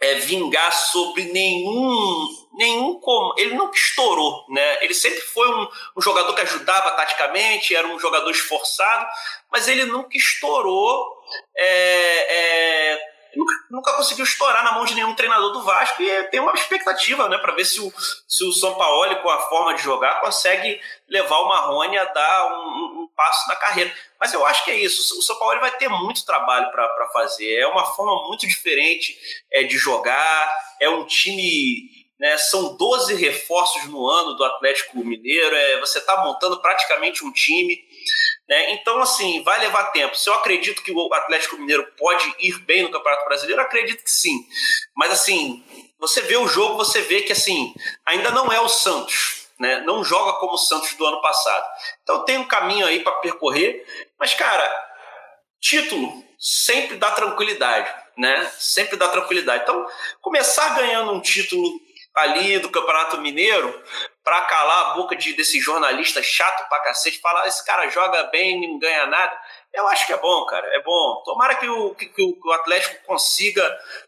[0.00, 2.28] é, vingar sobre nenhum.
[2.54, 3.00] nenhum
[3.36, 4.84] ele nunca estourou, né?
[4.84, 9.06] Ele sempre foi um, um jogador que ajudava taticamente, era um jogador esforçado,
[9.50, 11.22] mas ele nunca estourou.
[11.56, 16.40] É, é nunca, nunca conseguiu estourar na mão de nenhum treinador do Vasco e tem
[16.40, 17.92] uma expectativa né, para ver se o,
[18.28, 20.80] se o São Paulo, com a forma de jogar, consegue
[21.14, 23.94] levar o Marrone a dar um, um passo na carreira.
[24.20, 25.16] Mas eu acho que é isso.
[25.18, 27.56] O São Paulo vai ter muito trabalho para fazer.
[27.56, 29.16] É uma forma muito diferente
[29.52, 30.50] é, de jogar.
[30.80, 32.38] É um time né?
[32.38, 35.54] São 12 reforços no ano do Atlético Mineiro.
[35.54, 37.78] É, você está montando praticamente um time.
[38.48, 38.72] Né?
[38.72, 40.16] Então, assim, vai levar tempo.
[40.16, 44.10] Se eu acredito que o Atlético Mineiro pode ir bem no Campeonato Brasileiro, acredito que
[44.10, 44.46] sim.
[44.96, 45.64] Mas, assim,
[45.98, 49.43] você vê o jogo, você vê que, assim, ainda não é o Santos.
[49.58, 49.80] Né?
[49.82, 51.64] Não joga como o Santos do ano passado.
[52.02, 53.84] Então, tem um caminho aí para percorrer.
[54.18, 54.68] Mas, cara,
[55.60, 57.92] título sempre dá tranquilidade.
[58.16, 58.50] Né?
[58.58, 59.62] Sempre dá tranquilidade.
[59.62, 59.86] Então,
[60.20, 61.68] começar ganhando um título
[62.14, 63.82] ali do Campeonato Mineiro
[64.22, 68.68] para calar a boca de, desse jornalista chato pra cacete, falar esse cara joga bem
[68.68, 69.36] não ganha nada.
[69.72, 71.22] Eu acho que é bom, cara, é bom.
[71.24, 73.62] Tomara que o, que, que o Atlético consiga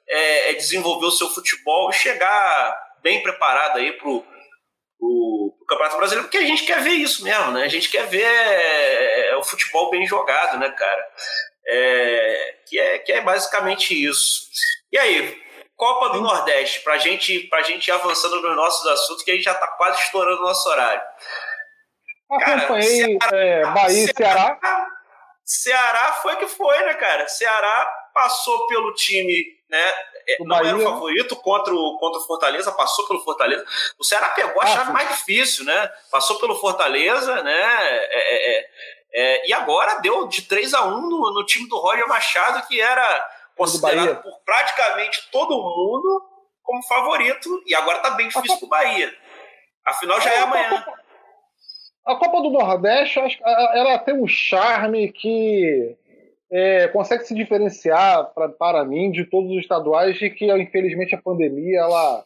[0.09, 4.25] é, é, desenvolver o seu futebol e chegar bem preparado aí pro,
[4.99, 7.65] pro, pro, Campeonato Brasileiro, porque a gente quer ver isso mesmo, né?
[7.65, 11.09] A gente quer ver é, o futebol bem jogado, né, cara?
[11.69, 14.49] É, que, é, que é basicamente isso.
[14.93, 15.43] E aí,
[15.77, 19.45] Copa do Nordeste, para gente, pra gente ir avançando nos nossos assuntos, que a gente
[19.45, 21.03] já está quase estourando o nosso horário.
[22.31, 24.59] Acompanhei Ceará, é, Bahia e Ceará.
[25.45, 27.29] Ceará foi que foi, né, cara?
[27.29, 29.95] Ceará passou pelo time, né?
[30.29, 30.69] É, não Bahia.
[30.71, 33.65] era o favorito contra o, contra o Fortaleza, passou pelo Fortaleza.
[33.99, 35.91] O Ceará pegou a ah, chave mais difícil, né?
[36.11, 37.53] Passou pelo Fortaleza, né?
[37.53, 38.71] É, é, é,
[39.15, 42.81] é e agora deu de 3 a 1 no, no time do Roger Machado, que
[42.81, 46.23] era considerado por praticamente todo mundo
[46.63, 49.15] como favorito, e agora tá bem difícil pro Bahia.
[49.85, 50.85] Afinal, já é, é amanhã.
[52.05, 55.97] A Copa do Nordeste, ela tem um charme que
[56.51, 61.23] é, consegue se diferenciar pra, para mim de todos os estaduais e que, infelizmente, a
[61.23, 62.25] pandemia ela,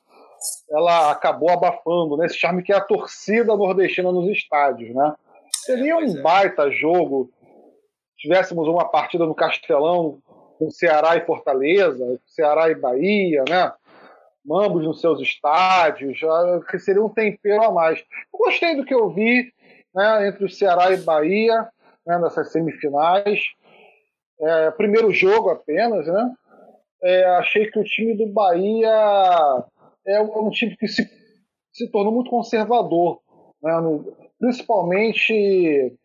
[0.71, 2.27] ela acabou abafando, né?
[2.27, 5.15] Esse charme que é a torcida nordestina nos estádios, né?
[5.65, 6.23] Seria um é.
[6.23, 7.31] baita jogo
[8.21, 10.19] tivéssemos uma partida no Castelão
[10.59, 13.73] com Ceará e Fortaleza, Ceará e Bahia, né?
[14.45, 16.19] Mambos nos seus estádios,
[16.71, 17.99] que seria um tempero a mais.
[18.33, 19.51] Eu gostei do que eu vi
[19.95, 21.69] né, entre o Ceará e Bahia
[22.07, 23.41] né, nessas semifinais.
[24.41, 26.35] É, primeiro jogo apenas, né?
[27.03, 28.91] É, achei que o time do Bahia
[30.07, 31.09] é um time que se,
[31.73, 33.21] se tornou muito conservador,
[33.63, 35.97] né, no, principalmente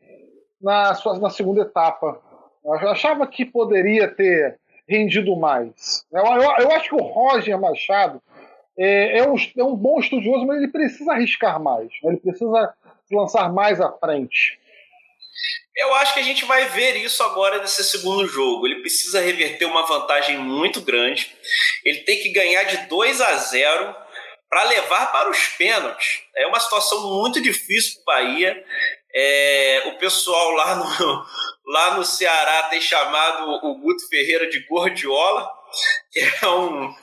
[0.62, 2.22] na, sua, na segunda etapa.
[2.64, 6.06] Eu achava que poderia ter rendido mais.
[6.12, 8.22] Eu, eu, eu acho que o Roger Machado
[8.78, 11.90] é, é, um, é, um, bom estudioso, mas ele precisa arriscar mais.
[12.04, 12.12] Né?
[12.12, 12.74] Ele precisa
[13.12, 14.60] lançar mais à frente.
[15.76, 18.66] Eu acho que a gente vai ver isso agora nesse segundo jogo.
[18.66, 21.36] Ele precisa reverter uma vantagem muito grande.
[21.84, 23.96] Ele tem que ganhar de 2 a 0
[24.50, 26.22] para levar para os pênaltis.
[26.36, 28.64] É uma situação muito difícil para o Bahia.
[29.14, 31.26] É, o pessoal lá no,
[31.68, 35.50] lá no Ceará tem chamado o Guto Ferreira de Gordiola,
[36.10, 36.94] que é um,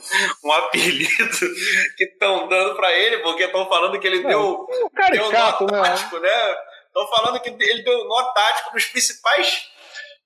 [0.44, 1.38] um apelido
[1.96, 6.20] que estão dando para ele, porque estão falando que ele é, deu, um deu nó
[6.20, 6.56] né?
[6.95, 9.70] Estão falando que ele deu nó tático nos principais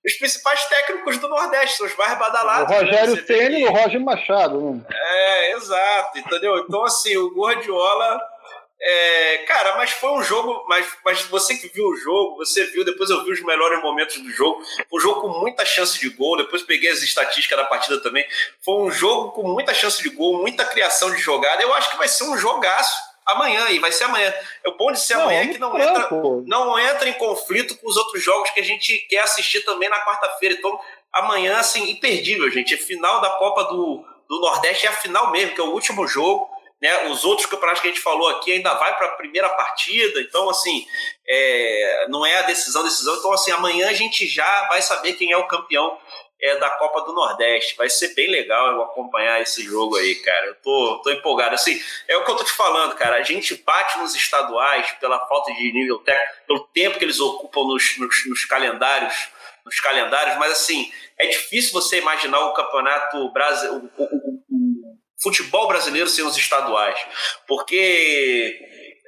[0.05, 2.73] os principais técnicos do Nordeste, os mais badalados.
[2.73, 3.23] O Rogério né?
[3.25, 4.73] Ceni e o Roger Machado.
[4.73, 4.85] Né?
[4.89, 6.59] É, exato, entendeu?
[6.59, 8.21] Então, assim, o Gordiola
[8.79, 10.63] é, cara, mas foi um jogo.
[10.67, 14.17] Mas, mas você que viu o jogo, você viu, depois eu vi os melhores momentos
[14.19, 14.61] do jogo.
[14.93, 16.37] Um jogo com muita chance de gol.
[16.37, 18.25] Depois peguei as estatísticas da partida também.
[18.61, 21.61] Foi um jogo com muita chance de gol, muita criação de jogada.
[21.61, 24.33] Eu acho que vai ser um jogaço amanhã, e vai ser amanhã.
[24.65, 26.09] O bom de ser não, amanhã é que não entra,
[26.45, 30.03] não entra em conflito com os outros jogos que a gente quer assistir também na
[30.03, 30.55] quarta-feira.
[30.55, 30.79] Então,
[31.13, 32.73] amanhã, assim, imperdível, gente.
[32.73, 36.07] A final da Copa do, do Nordeste é a final mesmo, que é o último
[36.07, 36.49] jogo.
[36.81, 37.07] Né?
[37.07, 40.47] Os outros campeonatos que a gente falou aqui ainda vai para a primeira partida, então
[40.47, 40.85] assim
[41.27, 43.15] é, não é a decisão, decisão.
[43.15, 45.97] Então assim amanhã a gente já vai saber quem é o campeão
[46.41, 47.75] é, da Copa do Nordeste.
[47.75, 50.47] Vai ser bem legal eu acompanhar esse jogo aí, cara.
[50.47, 51.55] Eu tô, tô empolgado.
[51.55, 53.17] Assim, é o que eu tô te falando, cara.
[53.17, 57.63] A gente bate nos estaduais pela falta de nível técnico, pelo tempo que eles ocupam
[57.63, 59.29] nos, nos, nos calendários,
[59.65, 66.07] nos calendários, mas assim, é difícil você imaginar o campeonato brasileiro, o, o, futebol brasileiro
[66.07, 66.99] sem os estaduais.
[67.47, 68.59] Porque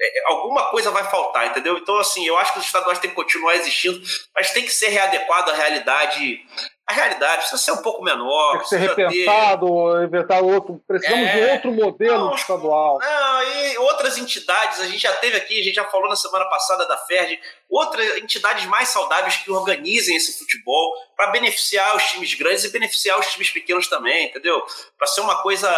[0.01, 1.77] é, alguma coisa vai faltar, entendeu?
[1.77, 4.01] Então, assim, eu acho que os estaduais têm que continuar existindo,
[4.33, 6.41] mas tem que ser readequado à realidade.
[6.89, 8.53] A realidade precisa ser um pouco menor.
[8.53, 10.05] Tem que ser repensado, ter...
[10.05, 10.81] inventar outro.
[10.87, 11.33] Precisamos é...
[11.33, 12.97] de outro modelo não, estadual.
[12.97, 16.45] Não, e outras entidades, a gente já teve aqui, a gente já falou na semana
[16.45, 22.33] passada da FERJ, outras entidades mais saudáveis que organizem esse futebol para beneficiar os times
[22.33, 24.59] grandes e beneficiar os times pequenos também, entendeu?
[24.97, 25.71] Para ser uma coisa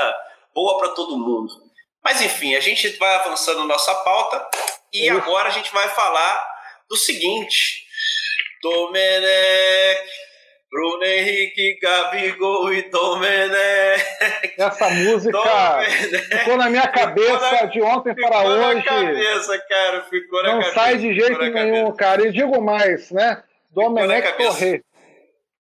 [0.55, 1.51] boa para todo mundo.
[2.01, 4.47] Mas enfim, a gente vai avançando nossa pauta
[4.93, 6.47] e agora a gente vai falar
[6.89, 7.85] do seguinte:
[8.61, 10.20] Domenech,
[10.71, 14.05] Bruno Henrique Gabigol e Domenech.
[14.57, 15.37] Essa música
[16.31, 18.81] ficou na minha cabeça na, de ontem para hoje.
[18.81, 20.75] Ficou na cabeça, cara, ficou na Não cabeça.
[20.75, 22.25] Não sai de jeito nenhum, cara.
[22.25, 23.43] E digo mais, né?
[23.69, 24.81] Domenech Torre.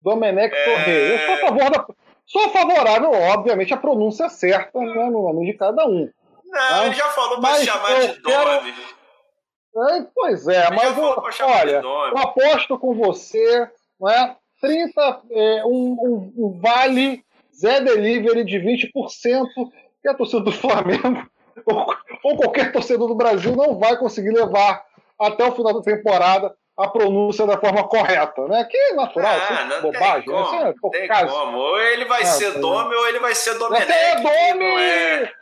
[0.00, 0.64] Domenech é...
[0.64, 1.12] Torre.
[1.12, 1.86] Eu sou a favor da...
[2.26, 6.10] Sou favorável, obviamente, a pronúncia certa né, no nome de cada um.
[6.46, 8.74] Não, ele já falou para chamar de Dome.
[9.76, 13.68] É, pois é, ele mas eu, olha, eu aposto com você,
[14.00, 14.36] não é?
[14.64, 17.22] 30, é, um, um, um, vale
[17.54, 18.90] Zé Delivery de 20%,
[20.02, 21.26] que a torcida do Flamengo
[21.66, 21.94] ou,
[22.24, 24.82] ou, qualquer torcedor do Brasil não vai conseguir levar
[25.20, 28.64] até o final da temporada a pronúncia da forma correta, né?
[28.68, 30.24] Que é natural, ah, não bobagem.
[30.24, 30.74] Tem como, né?
[30.90, 31.32] tem caso.
[31.32, 31.58] como.
[31.58, 33.92] Ou ele vai ah, ser Dome ou ele vai ser Domenech.
[33.92, 34.64] É Dome!
[34.64, 35.32] É...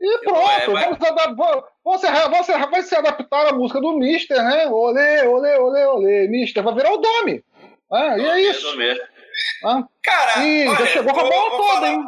[0.00, 4.66] E pronto, é, vamos adaptar, você, você vai se adaptar à música do Mister, né?
[4.68, 6.28] Olê, olê, olê, olê.
[6.28, 7.44] Mister vai virar o Dome.
[7.92, 8.66] Ah, e é isso.
[9.64, 12.04] Ah, Cara, e olha, já chegou com a bola toda, falar, hein?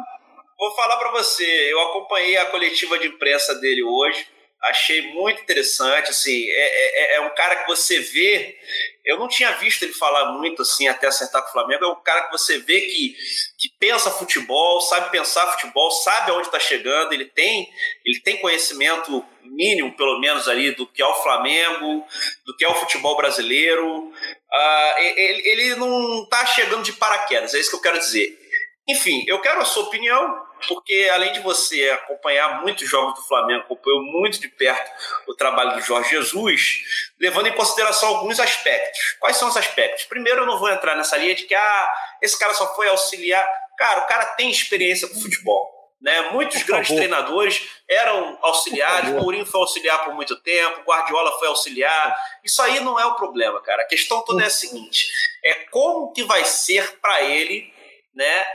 [0.57, 4.27] Vou falar para você, eu acompanhei a coletiva de imprensa dele hoje
[4.63, 8.57] achei muito interessante, assim, é, é, é, um cara que você vê,
[9.03, 12.01] eu não tinha visto ele falar muito, assim, até acertar com o Flamengo, é um
[12.01, 13.15] cara que você vê que,
[13.57, 17.69] que pensa futebol, sabe pensar futebol, sabe aonde está chegando, ele tem,
[18.05, 22.05] ele tem conhecimento mínimo, pelo menos, ali, do que é o Flamengo,
[22.45, 24.13] do que é o futebol brasileiro,
[24.53, 28.39] uh, ele, ele não está chegando de paraquedas, é isso que eu quero dizer.
[28.87, 33.61] Enfim, eu quero a sua opinião, porque além de você acompanhar muitos jogos do Flamengo,
[33.61, 34.91] acompanhou muito de perto
[35.25, 36.83] o trabalho do Jorge Jesus,
[37.17, 39.15] levando em consideração alguns aspectos.
[39.19, 40.03] Quais são os aspectos?
[40.03, 43.47] Primeiro, eu não vou entrar nessa linha de que ah, esse cara só foi auxiliar.
[43.77, 45.72] Cara, o cara tem experiência com futebol.
[46.03, 46.31] Né?
[46.31, 46.99] Muitos por grandes favor.
[46.99, 52.13] treinadores eram auxiliares, Mourinho foi auxiliar por muito tempo, Guardiola foi auxiliar.
[52.43, 53.83] Isso aí não é o problema, cara.
[53.83, 55.07] A questão toda é a seguinte:
[55.41, 57.73] é como que vai ser para ele,
[58.13, 58.45] né?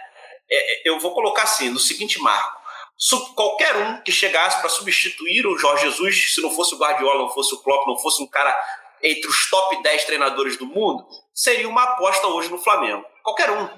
[0.50, 2.58] É, é, eu vou colocar assim, no seguinte marco.
[3.34, 7.30] Qualquer um que chegasse para substituir o Jorge Jesus, se não fosse o Guardiola, não
[7.30, 8.54] fosse o Klopp, não fosse um cara
[9.02, 13.04] entre os top 10 treinadores do mundo, seria uma aposta hoje no Flamengo.
[13.22, 13.68] Qualquer um.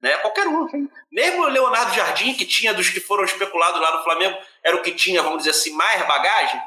[0.00, 0.16] Né?
[0.18, 0.66] Qualquer um.
[1.10, 4.82] Mesmo o Leonardo Jardim, que tinha dos que foram especulados lá no Flamengo, era o
[4.82, 6.60] que tinha, vamos dizer assim, mais bagagem.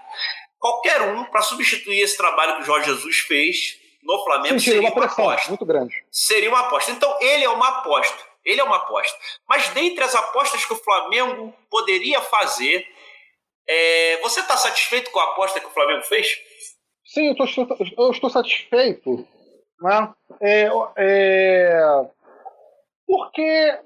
[0.59, 4.81] Qualquer um, para substituir esse trabalho que o Jorge Jesus fez no Flamengo, Sim, seria
[4.81, 5.49] uma, uma aposta.
[5.49, 6.03] Muito grande.
[6.11, 6.91] Seria uma aposta.
[6.91, 8.31] Então, ele é uma aposta.
[8.43, 9.17] Ele é uma aposta.
[9.47, 12.85] Mas dentre as apostas que o Flamengo poderia fazer,
[13.67, 16.27] é, você está satisfeito com a aposta que o Flamengo fez?
[17.05, 17.45] Sim, eu, tô,
[17.97, 19.27] eu estou satisfeito.
[19.81, 20.13] Né?
[20.41, 21.81] É, é,
[23.11, 23.77] porque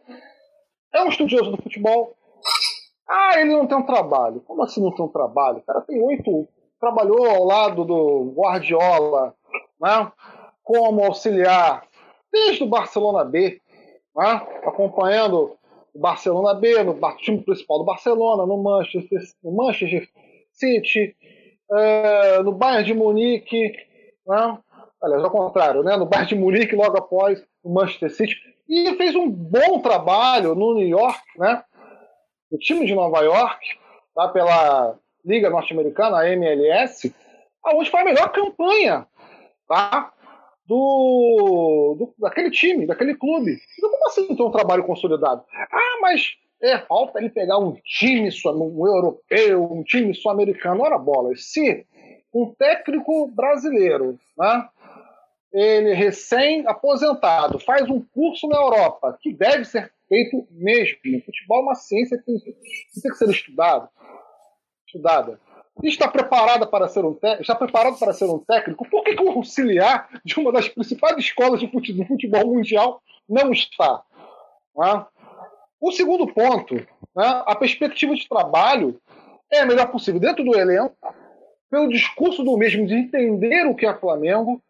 [0.94, 2.14] é um estudioso do futebol.
[3.10, 4.40] Ah, ele não tem um trabalho.
[4.42, 5.58] Como assim não tem um trabalho?
[5.58, 6.48] O cara tem oito.
[6.80, 9.34] Trabalhou ao lado do Guardiola,
[9.82, 10.12] né?
[10.64, 11.88] como auxiliar,
[12.32, 13.62] desde o Barcelona B
[14.16, 14.42] né?
[14.64, 15.58] acompanhando
[15.94, 20.08] o Barcelona B, no time principal do Barcelona, no Manchester, no Manchester
[20.52, 21.16] City,
[21.72, 23.74] é, no Bayern de Munique,
[24.28, 24.58] né?
[25.02, 25.98] aliás, ao contrário, né?
[25.98, 30.74] no Bayern de Munique logo após o Manchester City, e fez um bom trabalho no
[30.74, 31.64] New York, né?
[32.52, 33.60] o time de Nova York,
[34.16, 34.28] tá?
[34.30, 37.14] pela Liga Norte-Americana, a MLS,
[37.64, 39.08] aonde foi a melhor campanha
[39.68, 40.14] tá?
[40.68, 43.58] do, do, daquele time, daquele clube.
[43.78, 45.44] Então, como assim ter um trabalho consolidado?
[45.72, 50.82] Ah, mas é falta ele pegar um time um europeu, um time sul-americano.
[50.82, 51.86] Ora bola, se
[52.34, 54.68] um técnico brasileiro, né,
[55.58, 60.98] ele recém-aposentado, faz um curso na Europa, que deve ser feito mesmo.
[61.26, 63.90] Futebol é uma ciência que tem que ser estudado,
[64.86, 65.40] estudada
[65.84, 69.32] está preparada para ser um está preparado para ser um técnico, por que, que o
[69.32, 74.02] auxiliar de uma das principais escolas de futebol, do futebol mundial não está?
[74.76, 75.06] Né?
[75.82, 79.00] O segundo ponto, né, a perspectiva de trabalho
[79.52, 80.96] é a melhor possível dentro do elenco,
[81.70, 84.62] pelo discurso do mesmo de entender o que é Flamengo,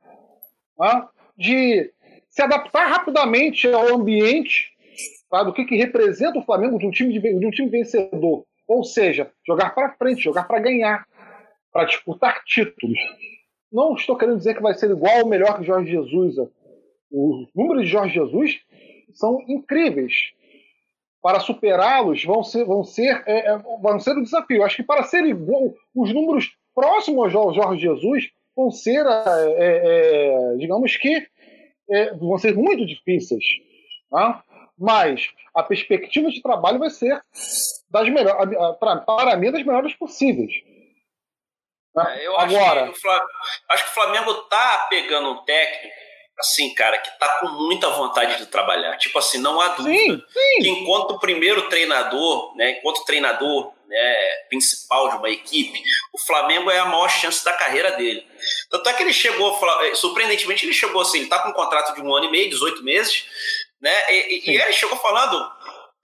[0.77, 1.07] né,
[1.37, 1.91] de
[2.29, 4.69] se adaptar rapidamente ao ambiente
[5.29, 8.45] tá, do que, que representa o Flamengo de um time, de, de um time vencedor.
[8.67, 11.05] Ou seja, jogar para frente, jogar para ganhar,
[11.71, 12.97] para disputar títulos.
[13.71, 16.35] Não estou querendo dizer que vai ser igual ou melhor que Jorge Jesus.
[17.11, 18.59] Os números de Jorge Jesus
[19.13, 20.13] são incríveis.
[21.21, 24.63] Para superá-los vão ser, vão ser, é, é vão ser o desafio.
[24.63, 30.55] Acho que para ser igual, os números próximos ao Jorge Jesus vão ser, é, é,
[30.57, 31.27] digamos que,
[31.89, 33.43] é, vão ser muito difíceis.
[34.09, 34.43] Tá?
[34.77, 37.21] Mas a perspectiva de trabalho vai ser
[37.89, 40.51] das melhores, para, para mim, das melhores possíveis.
[41.97, 43.27] É, eu Agora, acho que, Flamengo,
[43.69, 46.05] acho que o Flamengo está pegando um técnico
[46.37, 48.97] assim, cara, que tá com muita vontade de trabalhar.
[48.97, 50.61] Tipo assim, não há dúvida sim, sim.
[50.61, 54.15] que enquanto primeiro treinador, né, enquanto treinador né,
[54.49, 55.81] principal de uma equipe,
[56.13, 58.25] o Flamengo é a maior chance da carreira dele.
[58.69, 61.93] Tanto é que ele chegou, eh, surpreendentemente, ele chegou assim, ele tá com um contrato
[61.93, 63.25] de um ano e meio, 18 meses,
[63.81, 65.51] né, e, e ele chegou falando,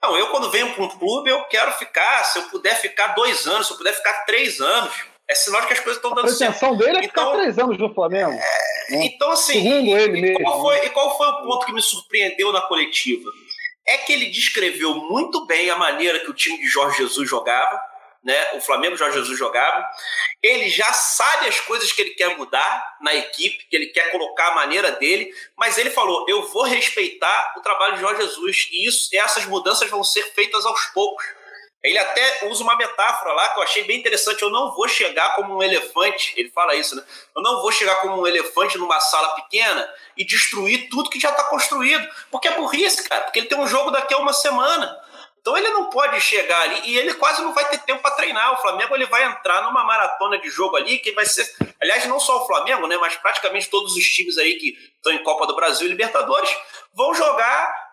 [0.02, 3.46] não, eu quando venho para um clube, eu quero ficar, se eu puder ficar dois
[3.46, 4.92] anos, se eu puder ficar três anos,
[5.28, 6.42] é sinal de que as coisas estão dando certo.
[6.42, 8.32] A pretensão dele é ficar então, três anos no Flamengo.
[8.32, 9.06] É?
[9.06, 10.44] Então, assim, Segundo ele e, mesmo.
[10.44, 13.30] Qual foi, e qual foi o ponto que me surpreendeu na coletiva?
[13.92, 17.78] É que ele descreveu muito bem a maneira que o time de Jorge Jesus jogava,
[18.24, 18.54] né?
[18.54, 19.86] O Flamengo Jorge Jesus jogava.
[20.42, 24.48] Ele já sabe as coisas que ele quer mudar na equipe, que ele quer colocar
[24.48, 28.88] a maneira dele, mas ele falou: "Eu vou respeitar o trabalho de Jorge Jesus e
[28.88, 31.24] isso, essas mudanças vão ser feitas aos poucos".
[31.82, 34.40] Ele até usa uma metáfora lá que eu achei bem interessante.
[34.40, 37.02] Eu não vou chegar como um elefante, ele fala isso, né?
[37.34, 41.30] Eu não vou chegar como um elefante numa sala pequena e destruir tudo que já
[41.30, 42.06] está construído.
[42.30, 43.22] Porque é burrice, cara.
[43.22, 44.96] Porque ele tem um jogo daqui a uma semana.
[45.42, 48.52] Então ele não pode chegar ali e ele quase não vai ter tempo para treinar.
[48.52, 52.20] O Flamengo ele vai entrar numa maratona de jogo ali que vai ser, aliás, não
[52.20, 55.56] só o Flamengo, né, mas praticamente todos os times aí que estão em Copa do
[55.56, 56.48] Brasil e Libertadores
[56.94, 57.51] vão jogar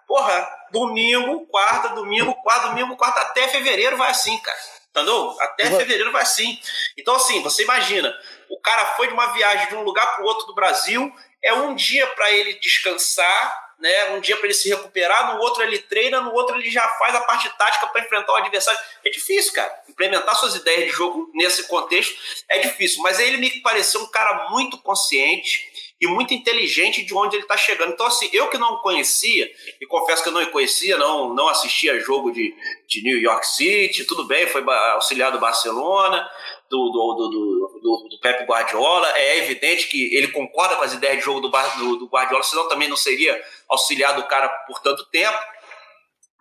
[0.09, 4.57] Porra, domingo, quarta, domingo, quarta, domingo, quarta, até fevereiro vai assim, cara.
[4.89, 5.37] Entendeu?
[5.39, 5.77] Até uhum.
[5.77, 6.59] fevereiro vai assim.
[6.97, 8.11] Então, assim, você imagina,
[8.49, 11.53] o cara foi de uma viagem de um lugar para o outro do Brasil, é
[11.53, 14.05] um dia para ele descansar, né?
[14.11, 17.13] Um dia para ele se recuperar, no outro ele treina, no outro ele já faz
[17.13, 18.79] a parte tática para enfrentar o adversário.
[19.05, 19.83] É difícil, cara.
[19.87, 22.17] Implementar suas ideias de jogo nesse contexto
[22.49, 23.03] é difícil.
[23.03, 27.57] Mas ele me pareceu um cara muito consciente e muito inteligente de onde ele está
[27.57, 27.91] chegando.
[27.91, 31.99] Então, assim, eu que não conhecia, e confesso que eu não conhecia, não, não assistia
[31.99, 32.55] jogo de,
[32.87, 36.29] de New York City, tudo bem, foi auxiliar do Barcelona,
[36.69, 39.09] do, do, do, do, do Pep Guardiola.
[39.17, 42.69] É evidente que ele concorda com as ideias de jogo do, do, do Guardiola, senão
[42.69, 45.37] também não seria auxiliar do cara por tanto tempo.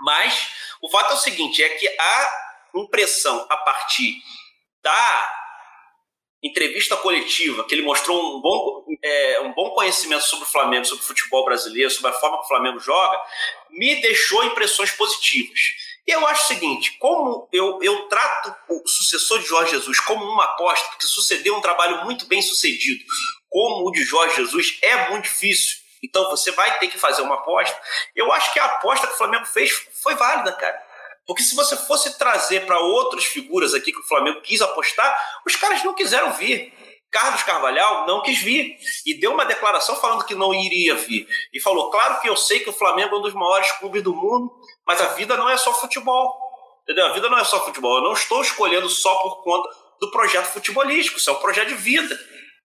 [0.01, 0.51] Mas
[0.81, 2.31] o fato é o seguinte: é que a
[2.77, 4.15] impressão a partir
[4.83, 5.39] da
[6.49, 11.05] entrevista coletiva, que ele mostrou um bom, é, um bom conhecimento sobre o Flamengo, sobre
[11.05, 13.20] o futebol brasileiro, sobre a forma que o Flamengo joga,
[13.70, 15.59] me deixou impressões positivas.
[16.07, 20.24] E eu acho o seguinte: como eu, eu trato o sucessor de Jorge Jesus como
[20.24, 23.05] uma aposta, porque sucedeu um trabalho muito bem sucedido,
[23.51, 25.76] como o de Jorge Jesus, é muito difícil.
[26.03, 27.78] Então você vai ter que fazer uma aposta.
[28.14, 29.70] Eu acho que a aposta que o Flamengo fez
[30.03, 30.88] foi válida, cara.
[31.29, 35.14] Porque se você fosse trazer para outras figuras aqui que o Flamengo quis apostar,
[35.47, 36.72] os caras não quiseram vir.
[37.11, 41.29] Carlos Carvalhal não quis vir e deu uma declaração falando que não iria vir.
[41.53, 44.14] E falou: claro que eu sei que o Flamengo é um dos maiores clubes do
[44.14, 44.51] mundo,
[44.87, 46.35] mas a vida não é só futebol.
[46.85, 47.05] Entendeu?
[47.05, 47.99] A vida não é só futebol.
[47.99, 49.68] Eu não estou escolhendo só por conta
[50.01, 52.18] do projeto futebolístico, isso é um projeto de vida.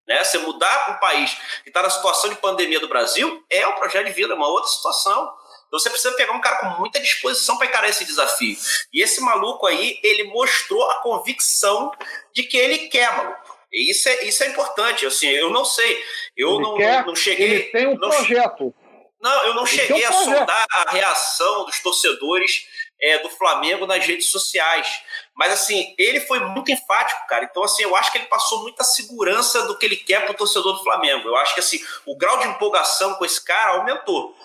[0.08, 0.24] Né?
[0.24, 1.34] Você mudar para um país
[1.64, 4.48] que está na situação de pandemia do Brasil é um projeto de vida, é uma
[4.48, 5.34] outra situação.
[5.74, 8.56] Então você precisa pegar um cara com muita disposição para encarar esse desafio.
[8.94, 11.92] E esse maluco aí, ele mostrou a convicção
[12.32, 13.58] de que ele quer, maluco.
[13.72, 15.04] E isso é, isso é importante.
[15.04, 16.00] Assim, eu não sei.
[16.38, 17.50] Eu não, quer, não, cheguei.
[17.50, 18.72] Ele tem um não, projeto.
[19.20, 22.68] Não, eu não ele cheguei um a sondar a reação dos torcedores
[23.02, 25.02] é, do Flamengo nas redes sociais.
[25.36, 27.46] Mas assim, ele foi muito enfático, cara.
[27.46, 30.38] Então, assim, eu acho que ele passou muita segurança do que ele quer para o
[30.38, 31.30] torcedor do Flamengo.
[31.30, 34.36] Eu acho que assim, o grau de empolgação com esse cara aumentou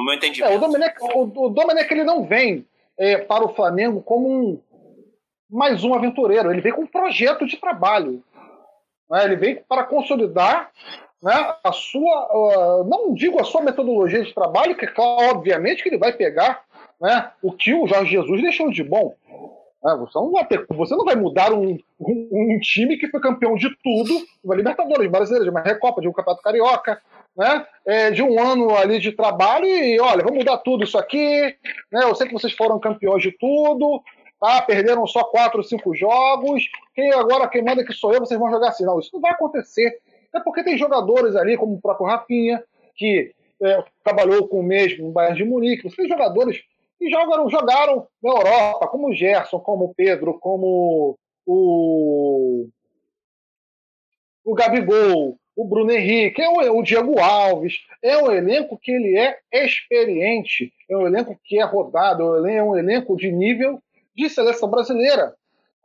[0.00, 0.52] no meu entendimento.
[0.52, 2.66] É, o, Domenech, o, o Domenech ele não vem
[2.98, 4.60] é, para o Flamengo como um,
[5.50, 8.22] mais um aventureiro, ele vem com um projeto de trabalho.
[9.10, 9.24] Né?
[9.24, 10.70] Ele vem para consolidar
[11.22, 15.88] né, a sua, uh, não digo a sua metodologia de trabalho, que claro, obviamente que
[15.88, 16.62] ele vai pegar
[17.00, 19.14] né, o que o Jorge Jesus deixou de bom.
[19.82, 19.96] Né?
[19.98, 23.54] Você, não vai ter, você não vai mudar um, um, um time que foi campeão
[23.54, 27.02] de tudo, uma Libertadores, Brasileira, uma Recopa, de um Campeonato Carioca,
[27.36, 31.56] né, é, de um ano ali de trabalho e olha, vamos mudar tudo isso aqui.
[31.90, 34.02] Né, eu sei que vocês foram campeões de tudo,
[34.40, 36.64] tá, perderam só quatro, cinco jogos.
[36.94, 38.84] Quem agora quem manda que sou eu, vocês vão jogar assim.
[38.84, 40.00] Não, isso não vai acontecer.
[40.34, 42.62] É porque tem jogadores ali, como o próprio Rafinha,
[42.94, 45.82] que é, trabalhou com o mesmo no Bayern de Munique.
[45.82, 46.62] Você tem jogadores
[46.98, 52.68] que jogaram, jogaram na Europa, como o Gerson, como o Pedro, como o,
[54.44, 57.74] o Gabigol, o Bruno Henrique, é o, o, Diego Alves.
[58.02, 62.74] É um elenco que ele é experiente, é um elenco que é rodado, é um
[62.74, 63.78] elenco de nível
[64.16, 65.34] de seleção brasileira.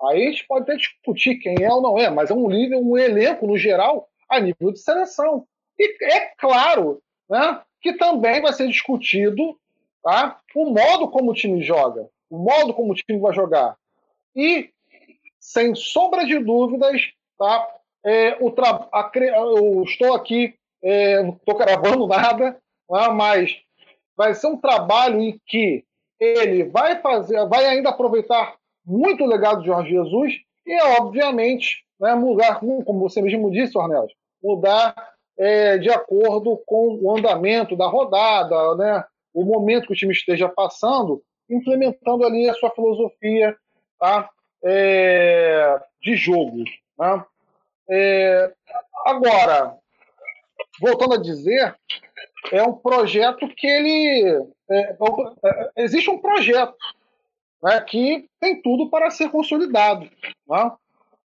[0.02, 2.80] Aí a gente pode até discutir quem é ou não é, mas é um nível,
[2.80, 5.46] um elenco no geral a nível de seleção.
[5.78, 9.60] E é claro né, que também vai ser discutido
[10.02, 13.76] tá, o modo como o time joga, o modo como o time vai jogar.
[14.34, 14.70] E,
[15.38, 17.02] sem sombra de dúvidas,
[17.38, 18.88] tá, é, o tra...
[18.92, 19.12] a...
[19.16, 20.54] eu estou aqui
[20.86, 22.52] é, não estou gravando nada,
[22.90, 23.58] né, mas
[24.16, 25.84] vai ser um trabalho em que
[26.20, 30.34] ele vai fazer, vai ainda aproveitar muito o legado de Jorge Jesus
[30.66, 34.96] e, obviamente, né, mudar, como você mesmo disse, Ornelas, mudar
[35.38, 39.04] é, de acordo com o andamento da rodada, né,
[39.34, 43.56] o momento que o time esteja passando, implementando ali a sua filosofia
[44.00, 44.30] tá,
[44.64, 46.64] é, de jogo.
[46.98, 47.26] Né?
[47.90, 48.52] É,
[49.06, 49.76] agora,
[50.82, 51.76] voltando a dizer,
[52.52, 54.46] é um projeto que ele.
[54.70, 54.98] É,
[55.46, 56.76] é, existe um projeto
[57.64, 60.10] né, que tem tudo para ser consolidado.
[60.48, 60.72] Né?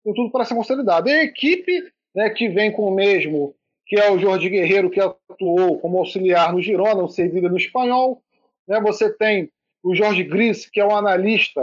[0.05, 1.09] Tem tudo para ser consolidado.
[1.09, 3.55] E a equipe né, que vem com o mesmo,
[3.87, 8.23] que é o Jorge Guerreiro, que atuou como auxiliar no Girona, o Sevilha no Espanhol.
[8.67, 8.81] Né?
[8.81, 9.51] Você tem
[9.83, 11.61] o Jorge Gris, que é um analista,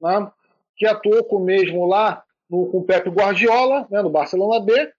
[0.00, 0.30] né,
[0.76, 4.92] que atuou com o mesmo lá no, com o Pepe Guardiola, né, no Barcelona B.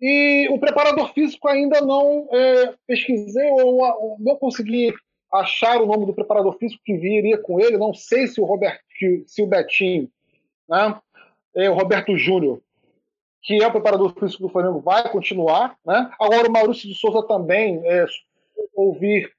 [0.00, 4.94] E o preparador físico ainda não é, pesquisei ou, ou, não consegui
[5.32, 7.76] achar o nome do preparador físico que viria com ele.
[7.76, 8.80] Não sei se o Roberto,
[9.26, 10.10] se o Betinho,
[10.68, 10.98] né,
[11.54, 12.60] é, o Roberto Júnior,
[13.42, 15.76] que é o preparador físico do Flamengo, vai continuar.
[15.84, 16.10] Né?
[16.18, 18.06] Agora o Maurício de Souza também é,
[18.74, 19.30] ouvir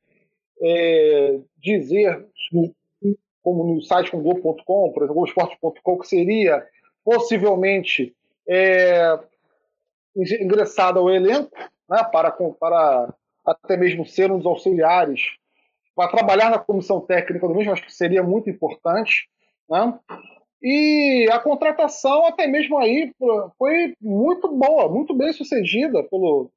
[0.62, 2.26] é, dizer,
[3.42, 6.64] como no site com Gol.com, por exemplo, Globoesporte.com, que seria
[7.04, 8.16] possivelmente
[8.48, 9.20] é,
[10.16, 11.52] ingressado ao elenco,
[11.90, 13.14] né, para, para
[13.46, 15.22] até mesmo ser um dos auxiliares,
[15.96, 19.28] para trabalhar na comissão técnica do mesmo, acho que seria muito importante.
[19.70, 20.00] Né?
[20.62, 23.12] E a contratação, até mesmo aí,
[23.58, 26.50] foi muito boa, muito bem sucedida pelo,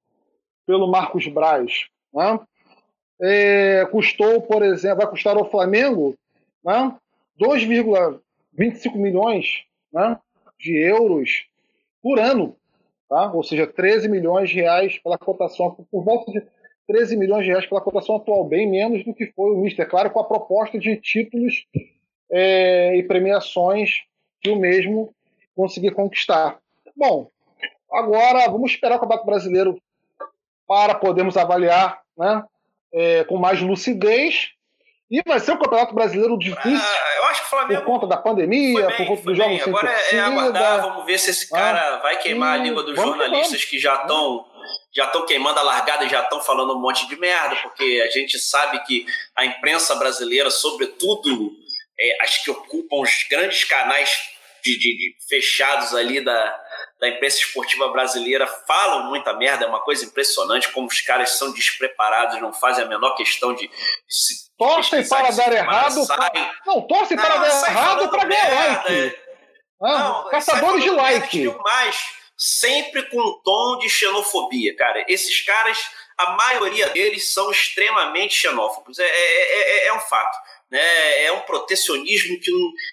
[0.67, 1.87] pelo Marcos Braz.
[2.13, 2.41] Né?
[3.21, 6.15] É, custou, por exemplo, vai custar ao Flamengo
[6.65, 6.95] né,
[7.41, 10.19] 2,25 milhões né,
[10.65, 11.47] de euros
[12.03, 12.57] por ano,
[13.09, 13.31] tá?
[13.31, 16.43] ou seja, 13 milhões de reais pela cotação, por volta de
[16.89, 20.11] 13 milhões de reais pela cotação atual, bem menos do que foi o Mister, claro,
[20.11, 21.67] com a proposta de títulos
[22.31, 24.05] é, e premiações
[24.41, 25.15] que o mesmo
[25.55, 26.59] conseguir conquistar.
[26.97, 27.31] Bom,
[27.93, 29.79] agora vamos esperar o Campeonato Brasileiro
[30.67, 32.43] para podermos avaliar né,
[32.93, 34.53] é, com mais lucidez
[35.11, 36.79] e vai ser um campeonato brasileiro difícil.
[36.79, 37.83] Ah, acho que o Flamengo.
[37.83, 40.17] Por conta da pandemia, bem, por conta dos jogos Agora torcida.
[40.17, 43.79] é aguardar, vamos ver se esse cara ah, vai queimar a língua dos jornalistas que
[43.79, 44.47] já estão
[44.95, 48.11] já estão queimando a largada e já estão falando um monte de merda, porque a
[48.11, 49.05] gente sabe que
[49.35, 51.53] a imprensa brasileira, sobretudo
[51.99, 54.17] é, as que ocupam os grandes canais
[54.63, 56.61] de, de, de fechados ali da,
[57.01, 61.53] da imprensa esportiva brasileira falam muita merda, é uma coisa impressionante como os caras são
[61.53, 63.73] despreparados, não fazem a menor questão de, de
[64.09, 64.44] se.
[64.57, 66.07] Torcem para dar errado.
[66.67, 69.19] Não, torcem para dar errado para ganhar like.
[69.83, 71.55] Ah, não, caçadores de like.
[71.63, 71.97] Mas
[72.37, 75.05] sempre com um tom de xenofobia, cara.
[75.09, 75.79] Esses caras,
[76.17, 78.99] a maioria deles são extremamente xenófobos.
[78.99, 80.37] É, é, é, é um fato
[80.75, 81.25] né?
[81.25, 82.51] É um protecionismo que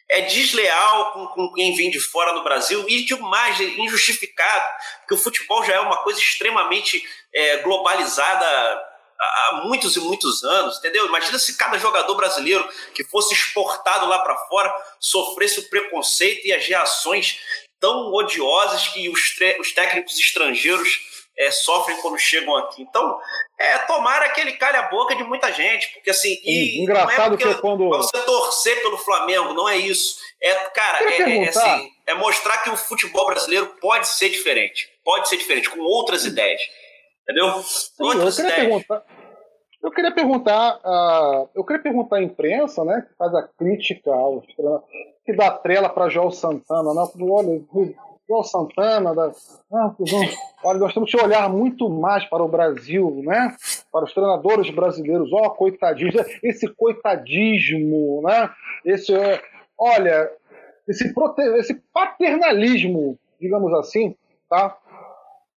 [0.10, 5.16] é desleal com, com quem vem de fora no Brasil e demais é injustificado, porque
[5.16, 7.04] o futebol já é uma coisa extremamente
[7.34, 8.91] é, globalizada
[9.22, 11.06] há muitos e muitos anos, entendeu?
[11.06, 16.54] Imagina se cada jogador brasileiro que fosse exportado lá para fora sofresse o preconceito e
[16.54, 17.40] as reações
[17.80, 19.20] tão odiosas que os,
[19.60, 22.84] os técnicos estrangeiros é, sofrem quando chegam aqui.
[22.84, 23.20] Então,
[23.60, 26.40] é, tomara que ele calhe a boca de muita gente, porque assim.
[26.44, 27.90] E engraçado não é que quando.
[27.90, 30.18] Você torcer pelo Flamengo, não é isso.
[30.42, 34.90] É, cara, é, é, é, assim, é mostrar que o futebol brasileiro pode ser diferente.
[35.04, 36.62] Pode ser diferente, com outras ideias.
[37.32, 37.62] Entendeu?
[37.64, 38.56] Sim, eu queria.
[38.56, 39.04] Perguntar,
[39.84, 44.46] eu queria perguntar, uh, eu queria perguntar à imprensa, né, que faz a crítica aos
[45.26, 47.08] que dá trela para João Santana, né?
[47.22, 47.62] Olha,
[48.28, 49.32] João Santana, da,
[49.74, 49.96] ah,
[50.64, 53.56] olha, nós temos que olhar muito mais para o Brasil, né?
[53.92, 58.50] Para os treinadores brasileiros, ó, oh, coitadismo, esse coitadismo, né?
[58.86, 59.14] Esse,
[59.78, 60.32] olha,
[60.88, 61.42] esse, prote...
[61.58, 64.16] esse paternalismo, digamos assim,
[64.50, 64.78] tá?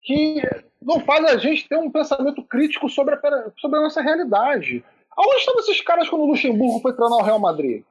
[0.01, 0.41] Que
[0.85, 3.19] não faz a gente ter um pensamento crítico sobre a,
[3.57, 4.83] sobre a nossa realidade.
[5.15, 7.83] Aonde estavam esses caras quando o Luxemburgo foi treinar o Real Madrid?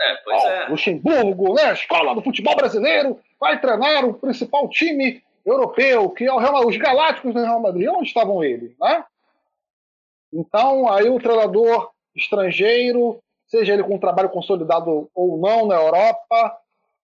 [0.00, 0.66] É, pois é.
[0.68, 6.38] Luxemburgo, né, escola do futebol brasileiro, vai treinar o principal time europeu, que é o
[6.38, 7.88] Real, os Galácticos do Real Madrid.
[7.88, 8.76] Onde estavam eles?
[8.78, 9.04] Né?
[10.32, 16.58] Então, aí o treinador estrangeiro, seja ele com um trabalho consolidado ou não na Europa,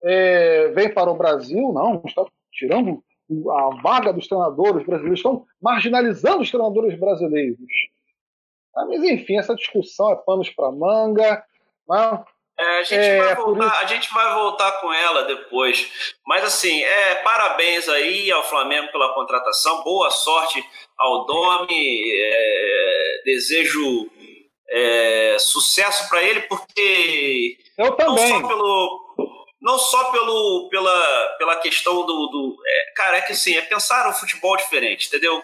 [0.03, 3.03] é, vem para o Brasil, não, está tirando
[3.49, 7.60] a vaga dos treinadores brasileiros, estão marginalizando os treinadores brasileiros.
[8.76, 11.44] Mas, enfim, essa discussão é panos para manga.
[11.90, 12.24] Né?
[12.58, 16.16] É, a, gente é, vai voltar, a gente vai voltar com ela depois.
[16.26, 19.84] Mas assim, é, parabéns aí ao Flamengo pela contratação.
[19.84, 20.64] Boa sorte
[20.98, 22.03] ao Domi.
[22.14, 24.10] É, desejo
[24.70, 28.30] é, sucesso para ele, porque eu também.
[28.30, 29.10] não só pelo
[29.61, 32.27] não só pelo, pela, pela questão do.
[32.27, 35.43] do é, cara, é que assim, é pensar um futebol diferente, entendeu?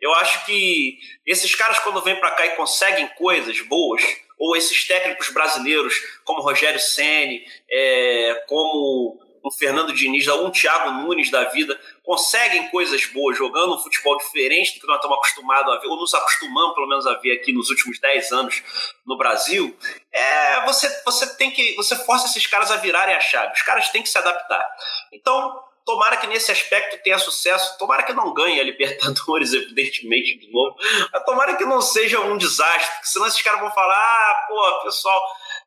[0.00, 4.02] Eu acho que esses caras, quando vêm para cá e conseguem coisas boas,
[4.38, 11.30] ou esses técnicos brasileiros, como Rogério Ceni, é, como o Fernando Diniz, um Thiago Nunes
[11.30, 15.78] da vida, conseguem coisas boas jogando um futebol diferente do que nós estamos acostumados a
[15.78, 18.62] ver, ou nos acostumamos pelo menos a ver aqui nos últimos 10 anos
[19.06, 19.76] no Brasil,
[20.12, 21.74] é, você, você tem que.
[21.76, 23.52] Você força esses caras a virarem a chave.
[23.52, 24.64] Os caras têm que se adaptar.
[25.12, 27.78] Então, tomara que nesse aspecto tenha sucesso.
[27.78, 30.76] Tomara que não ganhe a Libertadores, evidentemente, de novo.
[31.12, 34.84] Mas tomara que não seja um desastre, porque senão esses caras vão falar: ah, pô,
[34.84, 35.22] pessoal.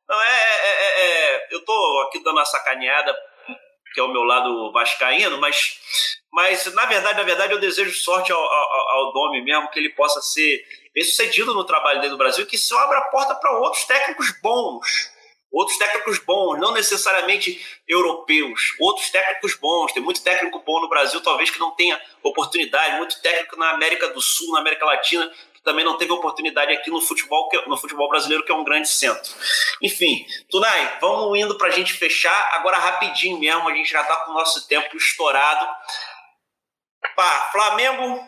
[0.07, 3.15] Não, é, é, é, é eu tô aqui dando uma sacaneada
[3.93, 5.79] que é o meu lado vascaíno, mas,
[6.31, 9.89] mas na verdade, na verdade, eu desejo sorte ao, ao, ao Domi mesmo, que ele
[9.89, 10.63] possa ser
[10.93, 14.33] bem sucedido no trabalho dele no Brasil, que isso abra a porta para outros técnicos
[14.41, 15.11] bons.
[15.51, 19.91] Outros técnicos bons, não necessariamente europeus, outros técnicos bons.
[19.91, 24.07] Tem muito técnico bom no Brasil, talvez que não tenha oportunidade, muito técnico na América
[24.07, 25.29] do Sul, na América Latina,
[25.63, 28.89] também não teve oportunidade aqui no futebol, é, no futebol brasileiro, que é um grande
[28.89, 29.31] centro.
[29.81, 32.49] Enfim, Tunai, vamos indo para a gente fechar.
[32.53, 35.67] Agora, rapidinho mesmo, a gente já está com o nosso tempo estourado.
[37.15, 38.27] Pá, Flamengo,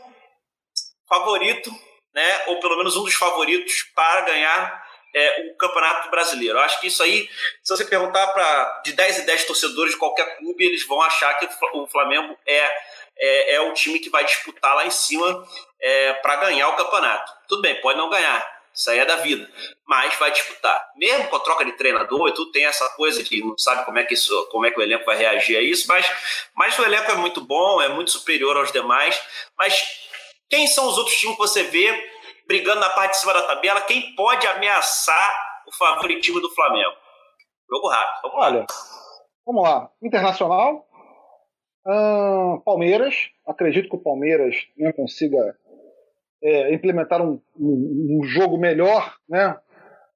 [1.08, 1.72] favorito,
[2.14, 2.44] né?
[2.48, 4.84] ou pelo menos um dos favoritos para ganhar
[5.16, 6.58] é, o Campeonato Brasileiro.
[6.58, 7.30] Eu acho que isso aí,
[7.62, 11.34] se você perguntar para de 10 e 10 torcedores de qualquer clube, eles vão achar
[11.36, 12.72] que o Flamengo é
[13.18, 15.46] é, é o time que vai disputar lá em cima
[15.82, 17.32] é, para ganhar o campeonato.
[17.48, 19.48] Tudo bem, pode não ganhar, isso aí é da vida,
[19.88, 20.92] mas vai disputar.
[20.96, 24.00] Mesmo com a troca de treinador e tudo, tem essa coisa que não sabe como
[24.00, 26.12] é que, isso, como é que o elenco vai reagir a isso, mas,
[26.56, 29.22] mas o elenco é muito bom, é muito superior aos demais.
[29.56, 30.10] Mas
[30.50, 32.12] quem são os outros times que você vê
[32.48, 33.82] brigando na parte de cima da tabela?
[33.82, 35.36] Quem pode ameaçar
[35.68, 36.96] o favoritismo do Flamengo?
[37.70, 38.22] Jogo rápido.
[38.24, 38.66] Vamos Olha,
[39.46, 39.90] vamos lá.
[40.02, 40.88] Internacional,
[42.64, 45.56] Palmeiras, acredito que o Palmeiras né, consiga
[46.42, 49.58] é, implementar um, um, um, jogo melhor né,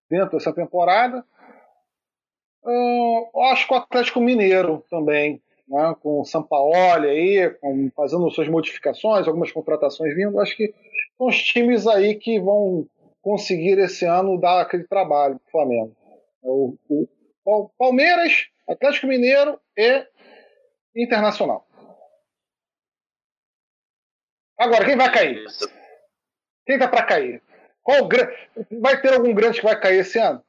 [0.09, 1.23] dentro dessa temporada.
[3.51, 9.27] Acho que o Atlético Mineiro também, né, com o Sampaoli aí, com, fazendo suas modificações,
[9.27, 10.73] algumas contratações vindo, acho que
[11.17, 12.85] são os times aí que vão
[13.21, 15.95] conseguir esse ano dar aquele trabalho para o Flamengo.
[16.41, 16.75] O,
[17.45, 20.05] o Palmeiras, Atlético Mineiro e
[20.97, 21.67] Internacional.
[24.59, 25.45] Agora, quem vai cair?
[26.65, 27.43] Quem tá para cair?
[27.83, 28.09] Qual
[28.81, 30.43] Vai ter algum grande que vai cair esse ano?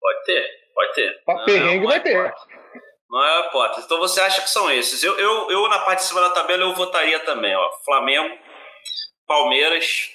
[0.00, 1.24] Pode ter, pode ter.
[1.24, 2.34] Pra perrengue não vai é ter.
[3.10, 3.84] Não é hipótese.
[3.84, 5.02] Então você acha que são esses?
[5.02, 7.72] Eu, eu, eu, na parte de cima da tabela, eu votaria também, ó.
[7.84, 8.38] Flamengo,
[9.26, 10.10] Palmeiras,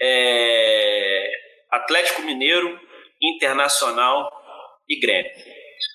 [0.00, 1.30] é...
[1.70, 2.78] Atlético Mineiro,
[3.20, 4.30] Internacional
[4.88, 5.32] e Grêmio.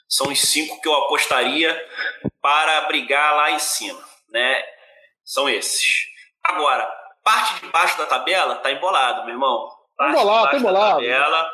[0.09, 1.87] São os cinco que eu apostaria
[2.41, 4.63] para brigar lá em cima, né?
[5.23, 6.07] São esses.
[6.43, 6.91] Agora,
[7.23, 9.69] parte de baixo da tabela tá embolado, meu irmão.
[9.95, 10.95] Parte embolado, tá embolado.
[10.95, 11.51] Tabela,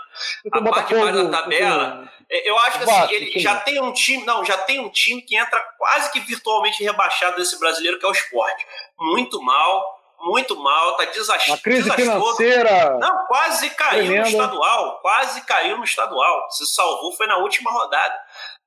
[0.54, 4.24] a parte de baixo da tabela, eu acho que assim, ele já tem um time,
[4.24, 8.10] não, já tem um time que entra quase que virtualmente rebaixado desse brasileiro, que é
[8.10, 8.66] o esporte.
[8.98, 11.52] Muito mal, muito mal, tá desastroso.
[11.52, 12.98] Uma crise financeira.
[12.98, 14.22] Não, quase caiu tremenda.
[14.22, 16.50] no estadual, quase caiu no estadual.
[16.50, 18.16] Se salvou foi na última rodada.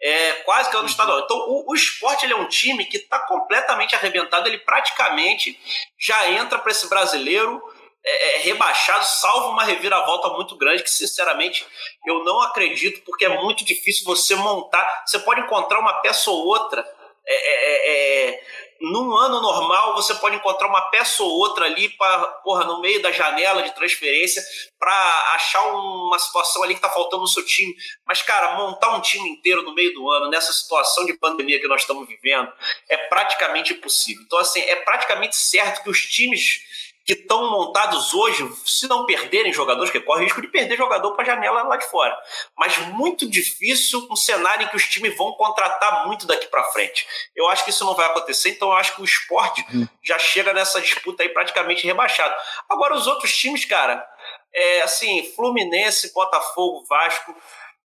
[0.01, 0.90] É, quase caiu no uhum.
[0.90, 1.20] estadual.
[1.20, 5.59] Então, o, o esporte ele é um time que está completamente arrebentado, ele praticamente
[5.98, 7.60] já entra para esse brasileiro
[8.05, 11.66] é, é, rebaixado, salvo uma reviravolta muito grande, que sinceramente
[12.06, 15.02] eu não acredito, porque é muito difícil você montar.
[15.05, 16.86] Você pode encontrar uma peça ou outra.
[17.30, 18.40] É, é, é
[18.80, 23.02] num ano normal você pode encontrar uma peça ou outra ali para porra no meio
[23.02, 24.42] da janela de transferência
[24.78, 27.74] para achar uma situação ali que tá faltando no seu time.
[28.06, 31.66] Mas cara montar um time inteiro no meio do ano nessa situação de pandemia que
[31.66, 32.52] nós estamos vivendo
[32.88, 34.22] é praticamente impossível.
[34.24, 36.60] Então assim é praticamente certo que os times
[37.09, 41.12] que estão montados hoje, se não perderem jogadores, que corre o risco de perder jogador
[41.12, 42.14] para a janela lá de fora.
[42.55, 47.09] Mas muito difícil um cenário em que os times vão contratar muito daqui para frente.
[47.35, 49.89] Eu acho que isso não vai acontecer, então eu acho que o esporte uhum.
[50.05, 52.35] já chega nessa disputa aí praticamente rebaixado.
[52.68, 54.06] Agora, os outros times, cara,
[54.55, 57.35] é, assim, Fluminense, Botafogo, Vasco.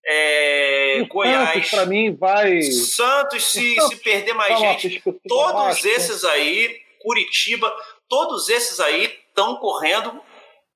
[0.06, 1.70] É, Goiás.
[1.70, 2.62] para mim vai.
[2.62, 5.02] Santos, se, se perder mais gente.
[5.26, 7.74] Todos esses aí, Curitiba,
[8.14, 10.22] todos esses aí estão correndo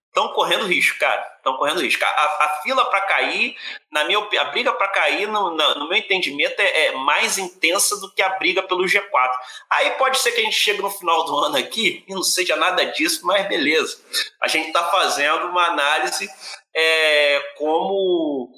[0.08, 1.22] estão correndo risco, cara.
[1.38, 2.04] Estão correndo risco.
[2.04, 3.56] A, a fila para cair,
[3.92, 8.12] na minha a briga para cair, no, no, meu entendimento, é, é, mais intensa do
[8.12, 9.32] que a briga pelo G4.
[9.70, 12.56] Aí pode ser que a gente chegue no final do ano aqui e não seja
[12.56, 14.00] nada disso, mas beleza.
[14.42, 16.28] A gente está fazendo uma análise
[16.76, 18.50] é, como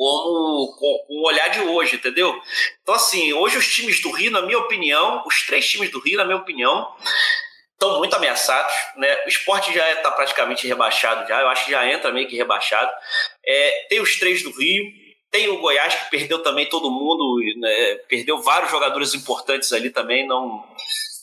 [0.00, 2.34] como com, o olhar de hoje, entendeu?
[2.82, 6.16] Então, assim, hoje os times do Rio, na minha opinião, os três times do Rio,
[6.16, 6.90] na minha opinião,
[7.80, 9.24] estão muito ameaçados, né?
[9.24, 12.92] O esporte já está praticamente rebaixado já, eu acho que já entra meio que rebaixado.
[13.44, 14.84] É, tem os três do Rio,
[15.30, 17.94] tem o Goiás que perdeu também todo mundo, né?
[18.06, 20.62] perdeu vários jogadores importantes ali também, não,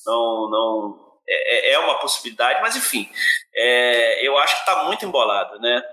[0.05, 3.07] não, não é, é, é uma possibilidade, mas enfim,
[3.55, 5.84] é, eu acho que está muito embolado, né?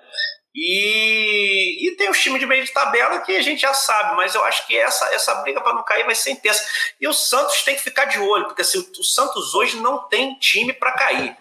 [0.55, 4.37] E, e tem os times de meio de tabela que a gente já sabe, mas
[4.37, 6.65] eu acho que essa, essa briga para não cair vai ser intensa.
[7.01, 10.39] E o Santos tem que ficar de olho, porque assim, o, Santos hoje não tem
[10.39, 11.37] time para cair.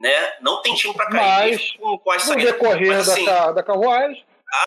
[0.00, 0.32] Né?
[0.40, 1.52] Não tem time para cair.
[1.52, 4.24] Mas, com, com no decorrer mas, assim, da, da carruagem.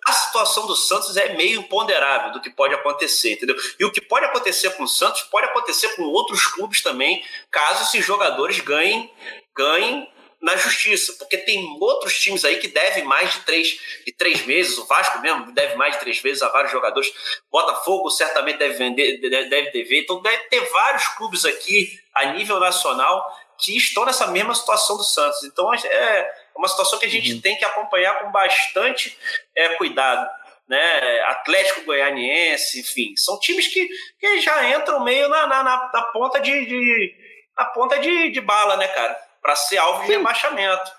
[0.07, 3.55] A situação do Santos é meio imponderável do que pode acontecer, entendeu?
[3.79, 7.83] E o que pode acontecer com o Santos pode acontecer com outros clubes também, caso
[7.83, 9.11] esses jogadores ganhem,
[9.55, 10.11] ganhem
[10.41, 14.77] na justiça, porque tem outros times aí que devem mais de três, de três meses,
[14.77, 17.11] o Vasco mesmo deve mais de três meses a vários jogadores,
[17.51, 23.29] Botafogo certamente deve vender, deve dever, então deve ter vários clubes aqui a nível nacional
[23.57, 25.43] que estão nessa mesma situação do Santos.
[25.43, 27.41] Então é uma situação que a gente uhum.
[27.41, 29.17] tem que acompanhar com bastante
[29.55, 30.29] é, cuidado.
[30.67, 33.89] Né, Atlético Goianiense, enfim, são times que,
[34.19, 37.15] que já entram meio na, na, na, na ponta de, de
[37.57, 39.28] na ponta de, de bala, né, cara?
[39.49, 40.91] Para ser alvo de rebaixamento.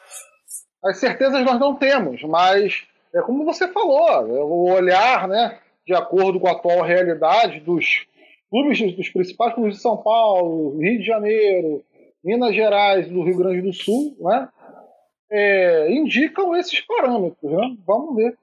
[0.83, 2.83] As certezas nós não temos, mas
[3.15, 8.07] é como você falou, é o olhar, né, de acordo com a atual realidade dos
[8.51, 11.85] clubes, dos principais clubes de São Paulo, Rio de Janeiro,
[12.25, 14.49] Minas Gerais do Rio Grande do Sul, né,
[15.31, 17.53] é, indicam esses parâmetros.
[17.53, 17.77] Né?
[17.87, 18.37] Vamos ver.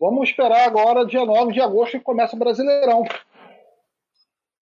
[0.00, 3.04] Vamos esperar agora, dia 9 de agosto, que começa o Brasileirão.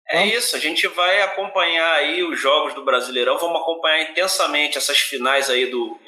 [0.08, 4.98] É isso, a gente vai acompanhar aí os jogos do Brasileirão, vamos acompanhar intensamente essas
[5.00, 5.98] finais aí do,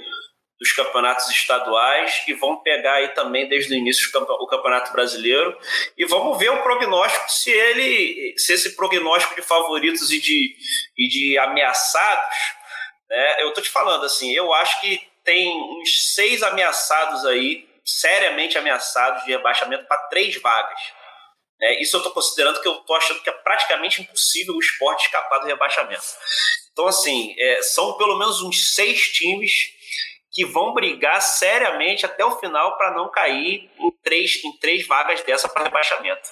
[0.59, 5.57] dos campeonatos estaduais e vamos pegar aí também desde o início o Campeonato Brasileiro.
[5.97, 10.55] E vamos ver o prognóstico se ele se esse prognóstico de favoritos e de,
[10.97, 12.37] e de ameaçados
[13.09, 18.59] né, eu tô te falando assim eu acho que tem uns seis ameaçados aí seriamente
[18.59, 20.81] ameaçados de rebaixamento para três vagas
[21.61, 25.07] é, isso eu estou considerando que eu estou achando que é praticamente impossível o esporte
[25.07, 26.03] escapar do rebaixamento.
[26.73, 29.53] Então, assim, é, são pelo menos uns seis times
[30.31, 35.21] que vão brigar seriamente até o final para não cair em três, em três vagas
[35.23, 36.29] dessa para rebaixamento.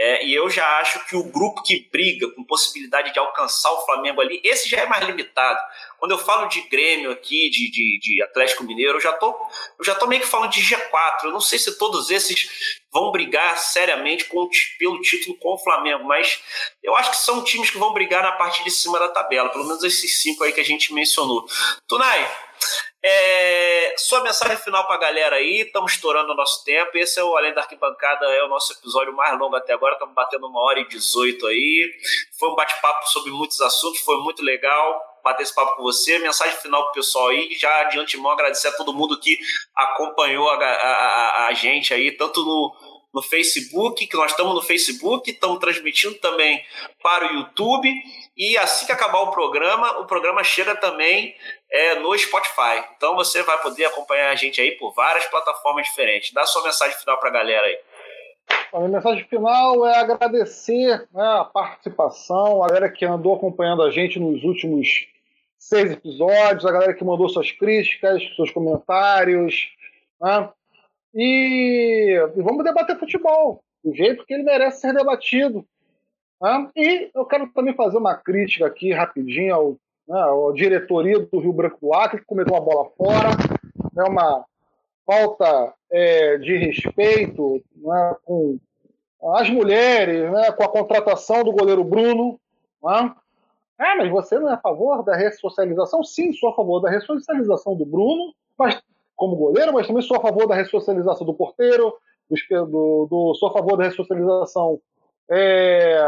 [0.00, 3.84] É, e eu já acho que o grupo que briga com possibilidade de alcançar o
[3.84, 5.58] Flamengo ali, esse já é mais limitado.
[5.98, 9.36] Quando eu falo de Grêmio aqui, de, de, de Atlético Mineiro, eu já, tô,
[9.76, 11.24] eu já tô meio que falando de G4.
[11.24, 14.48] Eu não sei se todos esses vão brigar seriamente com,
[14.78, 16.40] pelo título com o Flamengo, mas
[16.80, 19.64] eu acho que são times que vão brigar na parte de cima da tabela, pelo
[19.64, 21.44] menos esses cinco aí que a gente mencionou.
[21.88, 22.30] Tunai,
[23.10, 26.90] é, sua mensagem final para a galera aí, estamos estourando o nosso tempo.
[26.94, 29.94] Esse é o Além da Arquibancada, é o nosso episódio mais longo até agora.
[29.94, 31.90] Estamos batendo uma hora e dezoito aí.
[32.38, 36.18] Foi um bate-papo sobre muitos assuntos, foi muito legal bater esse papo com você.
[36.18, 37.48] Mensagem final para o pessoal aí.
[37.58, 39.38] Já de antemão agradecer a todo mundo que
[39.74, 42.74] acompanhou a, a, a, a gente aí, tanto no,
[43.12, 46.62] no Facebook, que nós estamos no Facebook, estamos transmitindo também
[47.02, 47.92] para o YouTube.
[48.36, 51.34] E assim que acabar o programa, o programa chega também
[51.70, 52.84] é, no Spotify.
[52.96, 56.32] Então você vai poder acompanhar a gente aí por várias plataformas diferentes.
[56.32, 57.78] Dá sua mensagem final para a galera aí.
[58.72, 63.90] A minha mensagem final é agradecer né, a participação, a galera que andou acompanhando a
[63.90, 65.06] gente nos últimos
[65.58, 69.68] seis episódios, a galera que mandou suas críticas, seus comentários.
[70.20, 70.50] Né?
[71.14, 75.64] E, e, vamos debater futebol, do jeito que ele merece ser debatido.
[76.40, 76.70] Né?
[76.76, 79.70] E eu quero também fazer uma crítica aqui rapidinho ao,
[80.06, 83.30] né, à diretoria do Rio Branco do Acre, que cometeu uma bola fora.
[83.96, 84.44] É uma
[85.04, 88.58] falta é, de respeito né, com
[89.34, 92.38] as mulheres, né, com a contratação do goleiro Bruno.
[92.82, 93.14] Né?
[93.78, 96.02] Ah, mas você não é a favor da ressocialização?
[96.02, 98.80] Sim, sou a favor da ressocialização do Bruno, mas
[99.18, 101.92] como goleiro, mas também sou a favor da ressocialização do porteiro,
[102.30, 104.80] do, do, do sou a favor da ressocialização
[105.28, 106.00] é,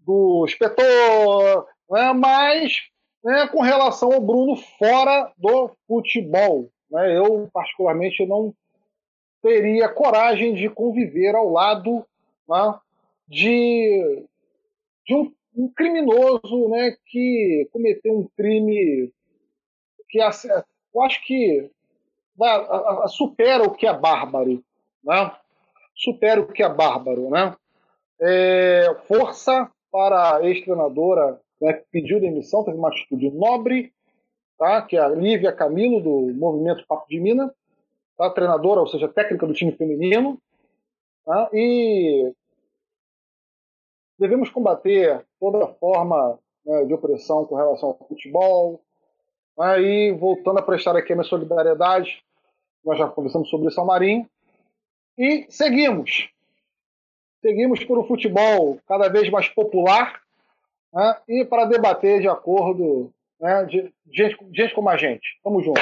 [0.00, 2.74] do inspetor, né, mas
[3.24, 6.68] né, com relação ao Bruno fora do futebol.
[6.90, 8.54] Né, eu, particularmente, não
[9.42, 12.04] teria coragem de conviver ao lado
[12.46, 12.78] né,
[13.26, 14.26] de,
[15.06, 19.10] de um, um, criminoso né, que cometeu um crime
[20.10, 20.20] que
[20.94, 21.70] eu acho que
[22.40, 24.62] a, a, supera o que é bárbaro,
[25.02, 25.32] né?
[25.94, 27.30] supera o que é bárbaro.
[27.30, 27.54] Né?
[28.20, 33.92] É, força para a ex-treinadora né, que pediu demissão, teve uma atitude nobre,
[34.58, 34.82] tá?
[34.82, 37.52] que é a Lívia Camilo, do movimento Papo de Mina,
[38.16, 38.30] tá?
[38.30, 40.38] treinadora, ou seja, técnica do time feminino.
[41.24, 41.48] Tá?
[41.52, 42.32] E
[44.18, 48.83] devemos combater toda forma né, de opressão com relação ao futebol.
[49.58, 52.22] Aí, voltando a prestar aqui a minha solidariedade,
[52.84, 54.28] nós já conversamos sobre ao Marinho.
[55.16, 56.28] E seguimos.
[57.40, 60.20] Seguimos por um futebol cada vez mais popular
[60.92, 65.38] né, e para debater de acordo né, de gente, gente como a gente.
[65.42, 65.80] Tamo junto.